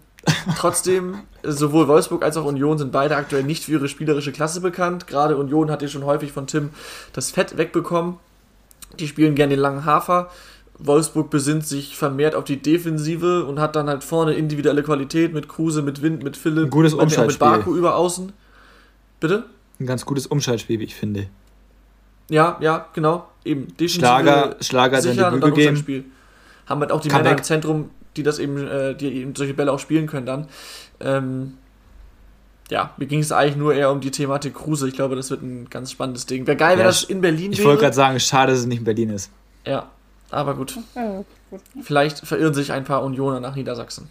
[0.56, 5.08] trotzdem, sowohl Wolfsburg als auch Union sind beide aktuell nicht für ihre spielerische Klasse bekannt.
[5.08, 6.70] Gerade Union hat ja schon häufig von Tim
[7.14, 8.18] das Fett wegbekommen.
[9.00, 10.30] Die spielen gerne den langen Hafer.
[10.78, 15.48] Wolfsburg besinnt sich vermehrt auf die Defensive und hat dann halt vorne individuelle Qualität mit
[15.48, 17.26] Kruse, mit Wind, mit Philipp, Ein gutes Umschaltspiel.
[17.28, 18.34] mit Baku über außen.
[19.24, 19.46] Bitte?
[19.80, 21.28] Ein ganz gutes Umschaltspiel, wie ich finde.
[22.30, 23.26] Ja, ja, genau.
[23.46, 23.68] Eben.
[23.68, 26.12] Defensive Schlager, Schlager sein Debüt gegeben.
[26.66, 29.72] Haben halt auch die Männer im Zentrum, die das eben, äh, die eben solche Bälle
[29.72, 30.50] auch spielen können dann.
[31.00, 31.54] Ähm,
[32.70, 34.90] ja, mir ging es eigentlich nur eher um die Thematik Kruse.
[34.90, 36.46] Ich glaube, das wird ein ganz spannendes Ding.
[36.46, 37.62] Wäre geil, ja, wenn das in Berlin ich wäre.
[37.62, 39.32] Ich wollte gerade sagen, schade, dass es nicht in Berlin ist.
[39.66, 39.90] Ja,
[40.32, 40.78] aber gut.
[41.82, 44.10] Vielleicht verirren sich ein paar Unioner nach Niedersachsen.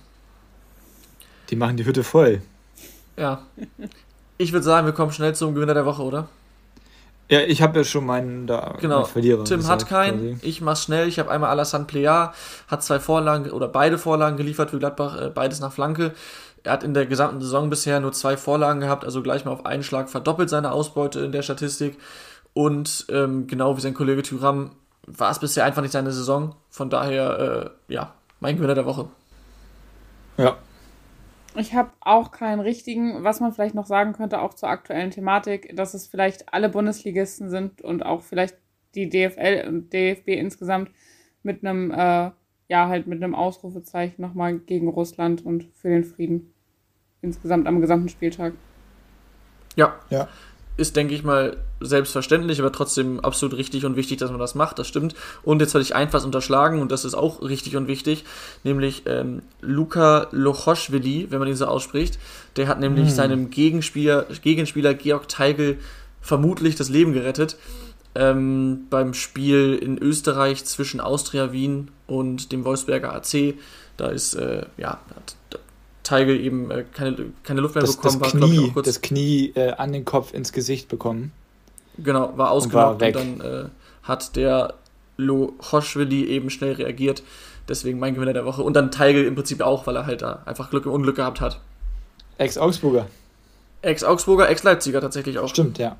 [1.50, 2.40] Die machen die Hütte voll.
[3.18, 3.42] Ja.
[4.42, 6.28] Ich würde sagen, wir kommen schnell zum Gewinner der Woche, oder?
[7.28, 9.04] Ja, ich habe ja schon meinen da genau.
[9.04, 9.44] Verlierer.
[9.44, 10.40] Tim hat keinen.
[10.42, 11.06] Ich mach's schnell.
[11.06, 12.32] Ich habe einmal Alassane Plea,
[12.66, 16.12] hat zwei Vorlagen oder beide Vorlagen geliefert für Gladbach, äh, beides nach Flanke.
[16.64, 19.64] Er hat in der gesamten Saison bisher nur zwei Vorlagen gehabt, also gleich mal auf
[19.64, 21.98] einen Schlag verdoppelt seine Ausbeute in der Statistik.
[22.52, 24.72] Und ähm, genau wie sein Kollege Tyram
[25.06, 26.56] war es bisher einfach nicht seine Saison.
[26.68, 29.06] Von daher, äh, ja, mein Gewinner der Woche.
[30.36, 30.56] Ja.
[31.54, 35.76] Ich habe auch keinen richtigen, was man vielleicht noch sagen könnte, auch zur aktuellen Thematik,
[35.76, 38.56] dass es vielleicht alle Bundesligisten sind und auch vielleicht
[38.94, 40.90] die DFL und DFB insgesamt
[41.42, 42.30] mit einem, äh,
[42.68, 46.54] ja, halt mit einem Ausrufezeichen nochmal gegen Russland und für den Frieden.
[47.20, 48.54] Insgesamt am gesamten Spieltag.
[49.76, 49.94] Ja.
[50.10, 50.28] Ja
[50.76, 54.78] ist, denke ich mal, selbstverständlich, aber trotzdem absolut richtig und wichtig, dass man das macht,
[54.78, 55.14] das stimmt.
[55.42, 58.24] Und jetzt hatte ich einfach unterschlagen und das ist auch richtig und wichtig,
[58.64, 62.18] nämlich ähm, Luka Lochoschwili, wenn man ihn so ausspricht,
[62.56, 63.14] der hat nämlich hm.
[63.14, 65.78] seinem Gegenspieler, Gegenspieler Georg Teigl
[66.20, 67.56] vermutlich das Leben gerettet.
[68.14, 73.54] Ähm, beim Spiel in Österreich zwischen Austria Wien und dem Wolfsberger AC.
[73.96, 75.00] Da ist, äh, ja,
[76.02, 79.52] Teige eben äh, keine, keine Luft mehr das, bekommen das Knie, war, kurz, das Knie
[79.54, 81.32] äh, an den Kopf ins Gesicht bekommen.
[81.98, 83.68] Genau, war ausgenockt und, und, dann äh,
[84.02, 84.74] hat der
[85.16, 87.22] Lochoschwili eben schnell reagiert.
[87.68, 88.62] Deswegen mein Gewinner der Woche.
[88.62, 91.40] Und dann Teigl im Prinzip auch, weil er halt da einfach Glück im Unglück gehabt
[91.40, 91.60] hat.
[92.38, 93.06] Ex-Augsburger.
[93.82, 95.48] Ex-Augsburger, Ex-Leipziger tatsächlich auch.
[95.48, 95.96] Stimmt, ja.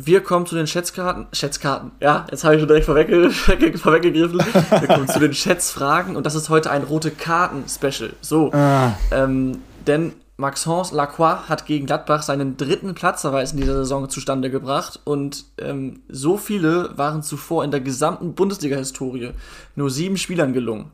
[0.00, 1.26] Wir kommen zu den Schätzkarten.
[1.32, 3.30] Schätzkarten, ja, jetzt habe ich schon direkt vorwegge
[3.78, 4.38] vorweggegriffen.
[4.38, 8.12] Wir kommen zu den Schätzfragen und das ist heute ein rote Karten-Special.
[8.20, 8.52] So.
[8.52, 8.92] Ah.
[9.10, 15.00] Ähm, denn Maxence Lacroix hat gegen Gladbach seinen dritten Platzverweis in dieser Saison zustande gebracht
[15.02, 19.32] und ähm, so viele waren zuvor in der gesamten Bundesliga-Historie
[19.74, 20.92] nur sieben Spielern gelungen.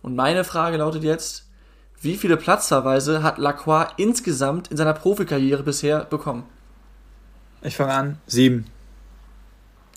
[0.00, 1.50] Und meine Frage lautet jetzt,
[2.00, 6.44] wie viele Platzverweise hat Lacroix insgesamt in seiner Profikarriere bisher bekommen?
[7.62, 8.18] Ich fange an.
[8.26, 8.66] Sieben.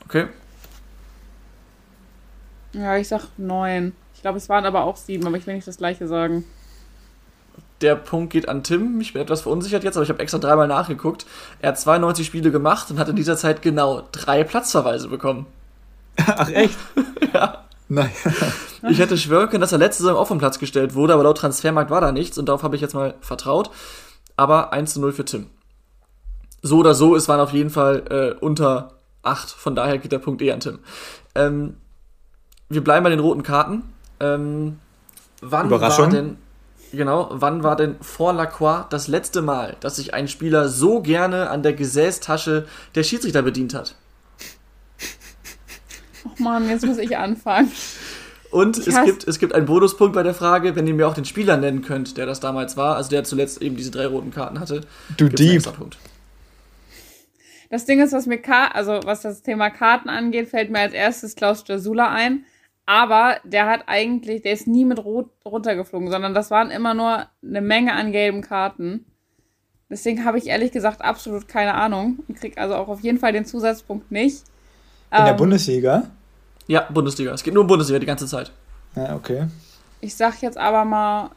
[0.06, 0.28] Okay.
[2.74, 3.94] Ja, ich sag neun.
[4.14, 6.44] Ich glaube, es waren aber auch sieben, aber ich will nicht das gleiche sagen.
[7.82, 9.00] Der Punkt geht an Tim.
[9.02, 11.26] Ich bin etwas verunsichert jetzt, aber ich habe extra dreimal nachgeguckt.
[11.62, 15.46] Er hat 92 Spiele gemacht und hat in dieser Zeit genau drei Platzverweise bekommen.
[16.18, 16.78] Ach, echt?
[17.34, 17.66] ja.
[17.88, 18.12] Nein.
[18.90, 21.38] ich hätte schwören können, dass er letzte Saison auch vom Platz gestellt wurde, aber laut
[21.38, 23.70] Transfermarkt war da nichts und darauf habe ich jetzt mal vertraut.
[24.38, 25.48] Aber 1 zu 0 für Tim.
[26.66, 30.18] So oder so, es waren auf jeden Fall äh, unter 8, von daher geht der
[30.18, 30.80] Punkt eh an Tim.
[31.36, 31.76] Ähm,
[32.70, 33.84] wir bleiben bei den roten Karten.
[34.20, 34.80] Ähm,
[35.42, 36.06] wann Überraschung.
[36.06, 36.38] war denn
[36.92, 41.52] genau, wann war denn vor Lacroix das letzte Mal, dass sich ein Spieler so gerne
[41.52, 43.94] an der Gesäßtasche der Schiedsrichter bedient hat?
[46.26, 47.72] Oh Mann, jetzt muss ich anfangen.
[48.50, 51.26] Und es gibt, es gibt einen Bonuspunkt bei der Frage, wenn ihr mir auch den
[51.26, 54.60] Spieler nennen könnt, der das damals war, also der zuletzt eben diese drei roten Karten
[54.60, 54.82] hatte.
[55.18, 55.64] Du Dieb.
[57.70, 58.40] Das Ding ist, was mir
[58.74, 62.46] also was das Thema Karten angeht, fällt mir als erstes Klaus Stasula ein.
[62.86, 67.26] Aber der hat eigentlich, der ist nie mit Rot runtergeflogen, sondern das waren immer nur
[67.44, 69.06] eine Menge an gelben Karten.
[69.90, 73.34] Deswegen habe ich ehrlich gesagt absolut keine Ahnung und kriege also auch auf jeden Fall
[73.34, 74.44] den Zusatzpunkt nicht.
[75.12, 76.04] In ähm, der Bundesliga?
[76.68, 77.34] Ja, Bundesliga.
[77.34, 78.52] Es geht nur um Bundesliga die ganze Zeit.
[78.96, 79.48] Ja, okay.
[80.02, 81.32] Ich sag jetzt aber mal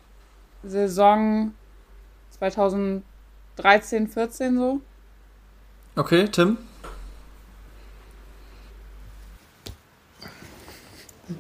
[0.62, 1.52] Saison
[2.30, 4.80] 2013, 14 so.
[5.98, 6.56] Okay, Tim?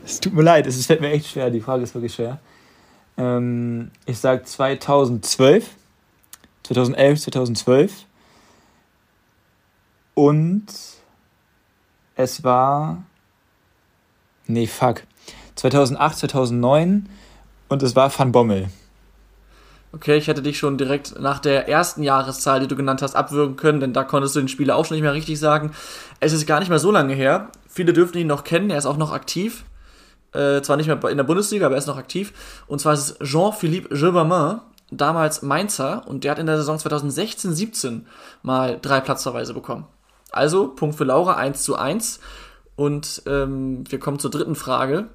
[0.04, 1.48] Es tut mir leid, es fällt mir echt schwer.
[1.48, 2.40] Die Frage ist wirklich schwer.
[3.16, 5.70] Ähm, ich sag 2012.
[6.64, 8.04] 2011, 2012.
[10.14, 10.66] Und
[12.16, 13.04] es war.
[14.48, 15.04] Nee, fuck.
[15.54, 17.08] 2008, 2009
[17.68, 18.70] und es war Van Bommel.
[19.90, 23.56] Okay, ich hätte dich schon direkt nach der ersten Jahreszahl, die du genannt hast, abwürgen
[23.56, 25.72] können, denn da konntest du den Spieler auch schon nicht mehr richtig sagen.
[26.20, 27.50] Es ist gar nicht mehr so lange her.
[27.68, 29.64] Viele dürften ihn noch kennen, er ist auch noch aktiv.
[30.32, 32.34] Äh, zwar nicht mehr in der Bundesliga, aber er ist noch aktiv.
[32.66, 34.60] Und zwar ist es Jean-Philippe Gebermain,
[34.90, 38.02] damals Mainzer, und der hat in der Saison 2016-17
[38.42, 39.86] mal drei Platzverweise bekommen.
[40.30, 42.20] Also, Punkt für Laura, 1 zu 1.
[42.76, 45.08] Und ähm, wir kommen zur dritten Frage.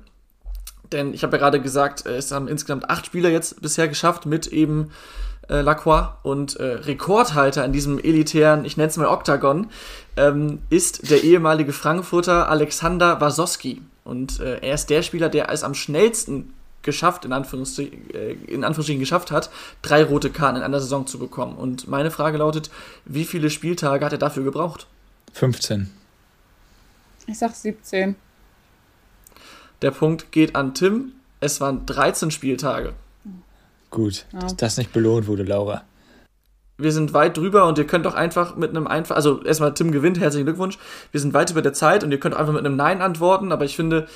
[0.94, 4.48] Denn ich habe ja gerade gesagt, es haben insgesamt acht Spieler jetzt bisher geschafft mit
[4.48, 4.92] eben
[5.50, 6.10] äh, Lacroix.
[6.24, 9.70] Und äh, Rekordhalter in diesem elitären, ich nenne es mal Oktagon,
[10.16, 13.82] ähm, ist der ehemalige Frankfurter Alexander Wasowski.
[14.04, 18.64] Und äh, er ist der Spieler, der es am schnellsten geschafft, in Anführungsstrichen, äh, in
[18.64, 19.50] Anführungsstrichen geschafft hat,
[19.82, 21.56] drei rote Karten in einer Saison zu bekommen.
[21.56, 22.70] Und meine Frage lautet,
[23.06, 24.88] wie viele Spieltage hat er dafür gebraucht?
[25.34, 25.90] 15.
[27.28, 28.16] Ich sag 17.
[29.84, 31.12] Der Punkt geht an Tim.
[31.42, 32.94] Es waren 13 Spieltage.
[33.90, 34.40] Gut, ja.
[34.40, 35.84] dass das nicht belohnt wurde, Laura.
[36.78, 39.92] Wir sind weit drüber und ihr könnt doch einfach mit einem einfach, also erstmal Tim
[39.92, 40.80] gewinnt, herzlichen Glückwunsch.
[41.12, 43.66] Wir sind weit über der Zeit und ihr könnt einfach mit einem Nein antworten, aber
[43.66, 44.08] ich finde,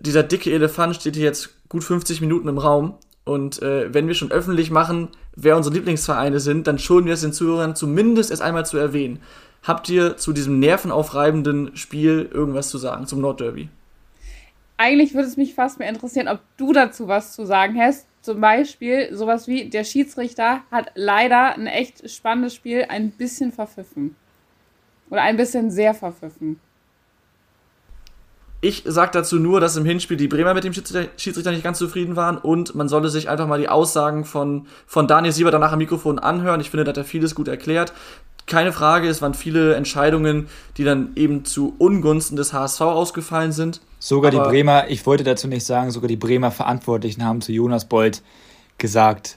[0.00, 2.94] dieser dicke Elefant steht hier jetzt gut 50 Minuten im Raum.
[3.24, 7.22] Und äh, wenn wir schon öffentlich machen, wer unsere Lieblingsvereine sind, dann schonen wir es
[7.22, 9.20] den Zuhörern zumindest erst einmal zu erwähnen.
[9.64, 13.70] Habt ihr zu diesem nervenaufreibenden Spiel irgendwas zu sagen, zum Nordderby?
[14.78, 18.06] Eigentlich würde es mich fast mehr interessieren, ob du dazu was zu sagen hast.
[18.20, 24.16] Zum Beispiel sowas wie, der Schiedsrichter hat leider ein echt spannendes Spiel ein bisschen verpfiffen.
[25.08, 26.60] Oder ein bisschen sehr verpfiffen.
[28.60, 32.16] Ich sage dazu nur, dass im Hinspiel die Bremer mit dem Schiedsrichter nicht ganz zufrieden
[32.16, 35.78] waren und man solle sich einfach mal die Aussagen von, von Daniel Sieber danach am
[35.78, 36.60] Mikrofon anhören.
[36.60, 37.92] Ich finde, da hat er vieles gut erklärt
[38.46, 43.80] keine Frage, es waren viele Entscheidungen, die dann eben zu Ungunsten des HSV ausgefallen sind.
[44.06, 47.86] Sogar die Bremer, ich wollte dazu nicht sagen, sogar die Bremer Verantwortlichen haben zu Jonas
[47.86, 48.22] Bold
[48.78, 49.36] gesagt,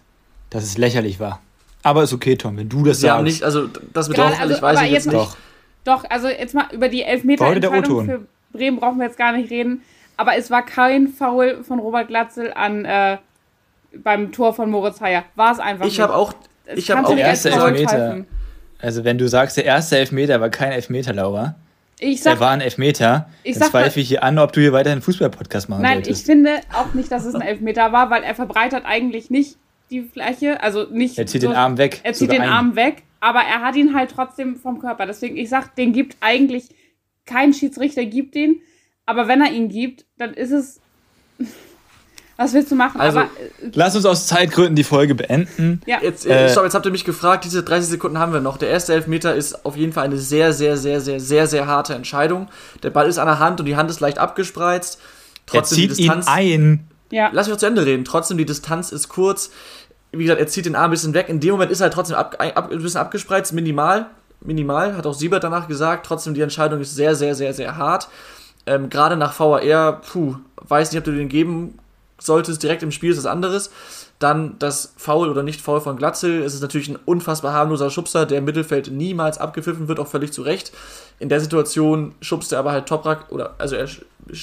[0.52, 1.42] dass es lächerlich war.
[1.82, 3.18] Aber ist okay, Tom, wenn du das Sie sagst.
[3.18, 5.18] Haben nicht, also das mit genau, also, ich weiß ich jetzt nicht.
[5.18, 5.36] Doch.
[5.86, 9.82] Doch, also jetzt mal über die Elfmeter-Entscheidung für Bremen brauchen wir jetzt gar nicht reden.
[10.18, 13.18] Aber es war kein Foul von Robert Glatzel an äh,
[14.04, 15.24] beim Tor von Moritz Heyer.
[15.34, 16.34] War es einfach Ich habe auch,
[16.76, 18.24] ich habe auch erste Elfmeter.
[18.78, 21.56] Also wenn du sagst, der erste Elfmeter war kein Elfmeter, Laura.
[22.00, 23.30] Ich sag, der war ein Elfmeter.
[23.44, 26.22] Ich dann zweifle ich hier an, ob du hier weiter einen Fußball-Podcast machen Nein, wolltest.
[26.22, 29.58] ich finde auch nicht, dass es ein Elfmeter war, weil er verbreitert eigentlich nicht
[29.90, 31.18] die Fläche, also nicht.
[31.18, 32.00] Er zieht so, den Arm weg.
[32.04, 32.50] Er zieht den ein.
[32.50, 35.06] Arm weg, aber er hat ihn halt trotzdem vom Körper.
[35.06, 36.70] Deswegen, ich sag, den gibt eigentlich
[37.26, 38.62] kein Schiedsrichter gibt den,
[39.06, 40.80] aber wenn er ihn gibt, dann ist es
[42.40, 43.02] was willst du machen?
[43.02, 45.82] Also, Aber, äh, lass uns aus Zeitgründen die Folge beenden.
[45.86, 45.98] Ja.
[46.02, 48.56] Jetzt, äh, stopp, jetzt habt ihr mich gefragt, diese 30 Sekunden haben wir noch.
[48.56, 51.96] Der erste Elfmeter ist auf jeden Fall eine sehr, sehr, sehr, sehr, sehr, sehr harte
[51.96, 52.48] Entscheidung.
[52.82, 55.02] Der Ball ist an der Hand und die Hand ist leicht abgespreizt.
[55.48, 56.88] Trotzdem er zieht die Distanz, ihn ein.
[57.12, 57.30] Ja.
[57.34, 58.06] Lass mich noch zu Ende reden.
[58.06, 59.52] Trotzdem, die Distanz ist kurz.
[60.14, 61.28] Wie gesagt, er zieht den Arm ein bisschen weg.
[61.28, 64.06] In dem Moment ist er halt trotzdem ab, ab, ein bisschen abgespreizt, minimal.
[64.40, 66.06] Minimal, hat auch Siebert danach gesagt.
[66.06, 68.08] Trotzdem, die Entscheidung ist sehr, sehr, sehr, sehr hart.
[68.66, 71.78] Ähm, Gerade nach VAR, puh, weiß nicht, ob du den geben
[72.20, 73.72] sollte es direkt im Spiel, ist was anderes.
[74.20, 76.44] Dann das Foul oder nicht Foul von Glatzel.
[76.44, 80.34] Es ist natürlich ein unfassbar harmloser Schubser, der im Mittelfeld niemals abgepfiffen wird, auch völlig
[80.34, 80.74] zu Recht.
[81.20, 83.88] In der Situation schubst er aber halt Toprak, oder also er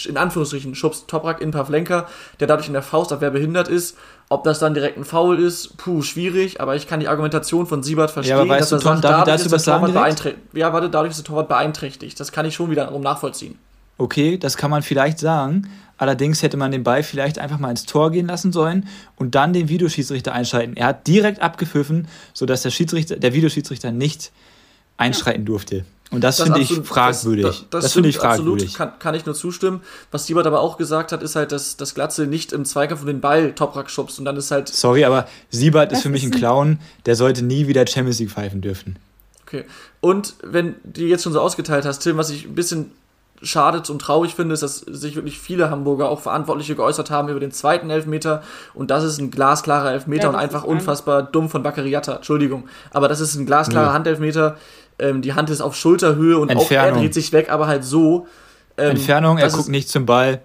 [0.09, 2.07] in Anführungsstrichen schubst Toprak in Pavlenka,
[2.41, 3.97] der dadurch in der Faustabwehr behindert ist.
[4.29, 7.83] Ob das dann direkt ein Foul ist, puh, schwierig, aber ich kann die Argumentation von
[7.83, 8.37] Siebert verstehen.
[8.37, 10.43] Ja, aber weißt dass du, Tom, sagt, dadurch ist der Torwart beeinträchtigt.
[10.55, 12.19] Ja, warte, dadurch ist der Torwart beeinträchtigt.
[12.19, 13.59] Das kann ich schon wiederum nachvollziehen.
[13.99, 15.69] Okay, das kann man vielleicht sagen.
[15.99, 19.53] Allerdings hätte man den Ball vielleicht einfach mal ins Tor gehen lassen sollen und dann
[19.53, 20.77] den Videoschiedsrichter einschalten.
[20.77, 24.33] Er hat direkt abgepfiffen, sodass der, Schiedsrichter, der Videoschiedsrichter nicht
[24.99, 25.47] einschreiten ja.
[25.47, 25.85] durfte.
[26.11, 27.45] Und das, das finde ich fragwürdig.
[27.45, 28.69] Das, das, das finde ich fragwürdig.
[28.69, 29.81] Absolut, kann, kann ich nur zustimmen.
[30.13, 33.09] Was Siebert aber auch gesagt hat, ist halt, dass das Glatze nicht im Zweikampf um
[33.09, 34.69] den Ball Toprak schubst und dann ist halt.
[34.69, 38.61] Sorry, aber Siebert ist für mich ein Clown, der sollte nie wieder Champions League pfeifen
[38.61, 38.99] dürfen.
[39.43, 39.65] Okay.
[40.01, 42.93] Und wenn du jetzt schon so ausgeteilt hast, Tim, was ich ein bisschen
[43.43, 47.41] schade und traurig finde, ist, dass sich wirklich viele Hamburger auch Verantwortliche geäußert haben über
[47.41, 48.43] den zweiten Elfmeter
[48.75, 53.09] und das ist ein glasklarer Elfmeter ja, und einfach unfassbar dumm von Baccariata, Entschuldigung, aber
[53.09, 53.93] das ist ein glasklarer ja.
[53.93, 54.57] Handelfmeter,
[54.99, 56.93] ähm, die Hand ist auf Schulterhöhe und Entfernung.
[56.93, 58.27] auch er dreht sich weg, aber halt so.
[58.79, 60.41] Ähm, Entfernung, er guckt nicht zum Ball.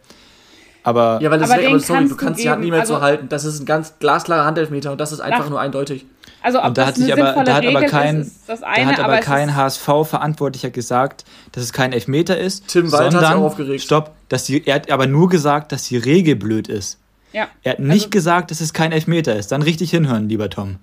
[0.83, 2.95] Aber, ja, weil das aber, weg, aber sorry, du kannst die Hand nie mehr also,
[2.95, 3.29] so halten.
[3.29, 6.05] Das ist ein ganz glasklarer Handelfmeter und das ist einfach nur eindeutig.
[6.43, 8.97] Also ob und da hat sich aber, da hat aber kein, ist, ist eine, da
[8.97, 12.67] hat aber, kein HSV-Verantwortlicher gesagt, dass es kein Elfmeter ist.
[12.67, 13.83] Tim Walter hat sich aufgeregt.
[13.83, 16.97] Stopp, dass die, er hat aber nur gesagt, dass die Regel blöd ist.
[17.33, 17.47] Ja.
[17.63, 19.51] Er hat nicht also, gesagt, dass es kein Elfmeter ist.
[19.51, 20.77] Dann richtig hinhören, lieber Tom.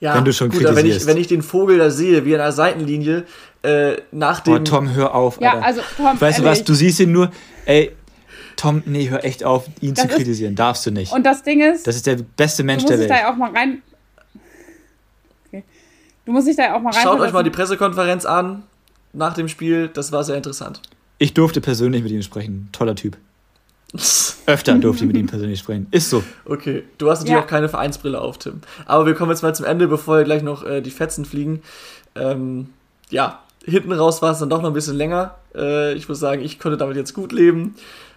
[0.00, 0.86] Ja, wenn du schon gut, kritisierst.
[0.86, 3.24] Wenn ich, wenn ich den Vogel da sehe, wie an der Seitenlinie,
[3.62, 4.54] äh, nach dem.
[4.54, 5.40] Oh, Tom, hör auf.
[5.40, 5.66] Ja, Alter.
[5.66, 6.20] also Tom.
[6.20, 7.30] Weißt du was, du siehst ihn nur,
[7.64, 7.92] ey,
[8.56, 10.52] Tom, nee, hör echt auf, ihn das zu kritisieren.
[10.52, 11.12] Ist, Darfst du nicht.
[11.12, 11.86] Und das Ding ist.
[11.86, 13.10] Das ist der beste Mensch der Welt.
[13.10, 13.82] Du musst da auch mal rein.
[16.28, 17.02] Du musst dich da auch mal rein.
[17.02, 18.62] Schaut euch mal die Pressekonferenz an
[19.14, 19.88] nach dem Spiel.
[19.88, 20.82] Das war sehr interessant.
[21.16, 22.68] Ich durfte persönlich mit ihm sprechen.
[22.70, 23.16] Toller Typ.
[24.46, 25.86] Öfter durfte ich mit ihm persönlich sprechen.
[25.90, 26.22] Ist so.
[26.44, 27.42] Okay, du hast natürlich ja.
[27.42, 28.60] auch keine Vereinsbrille auf, Tim.
[28.84, 31.62] Aber wir kommen jetzt mal zum Ende, bevor gleich noch äh, die Fetzen fliegen.
[32.14, 32.68] Ähm,
[33.08, 35.36] ja, hinten raus war es dann doch noch ein bisschen länger.
[35.54, 37.74] Äh, ich muss sagen, ich konnte damit jetzt gut leben.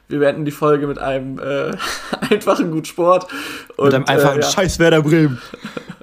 [0.09, 1.71] Wir beenden die Folge mit einem äh,
[2.29, 3.27] einfachen Gut Sport.
[3.77, 4.51] Und, mit einem einfachen äh, ja.
[4.51, 5.41] Scheiß Werder Bremen.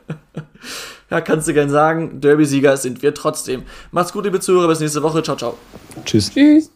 [1.10, 2.20] ja, kannst du gern sagen.
[2.20, 3.62] Derby-Sieger sind wir trotzdem.
[3.90, 4.68] Macht's gut, liebe Zuhörer.
[4.68, 5.22] Bis nächste Woche.
[5.22, 5.58] Ciao, ciao.
[6.04, 6.30] Tschüss.
[6.30, 6.70] Tschüss.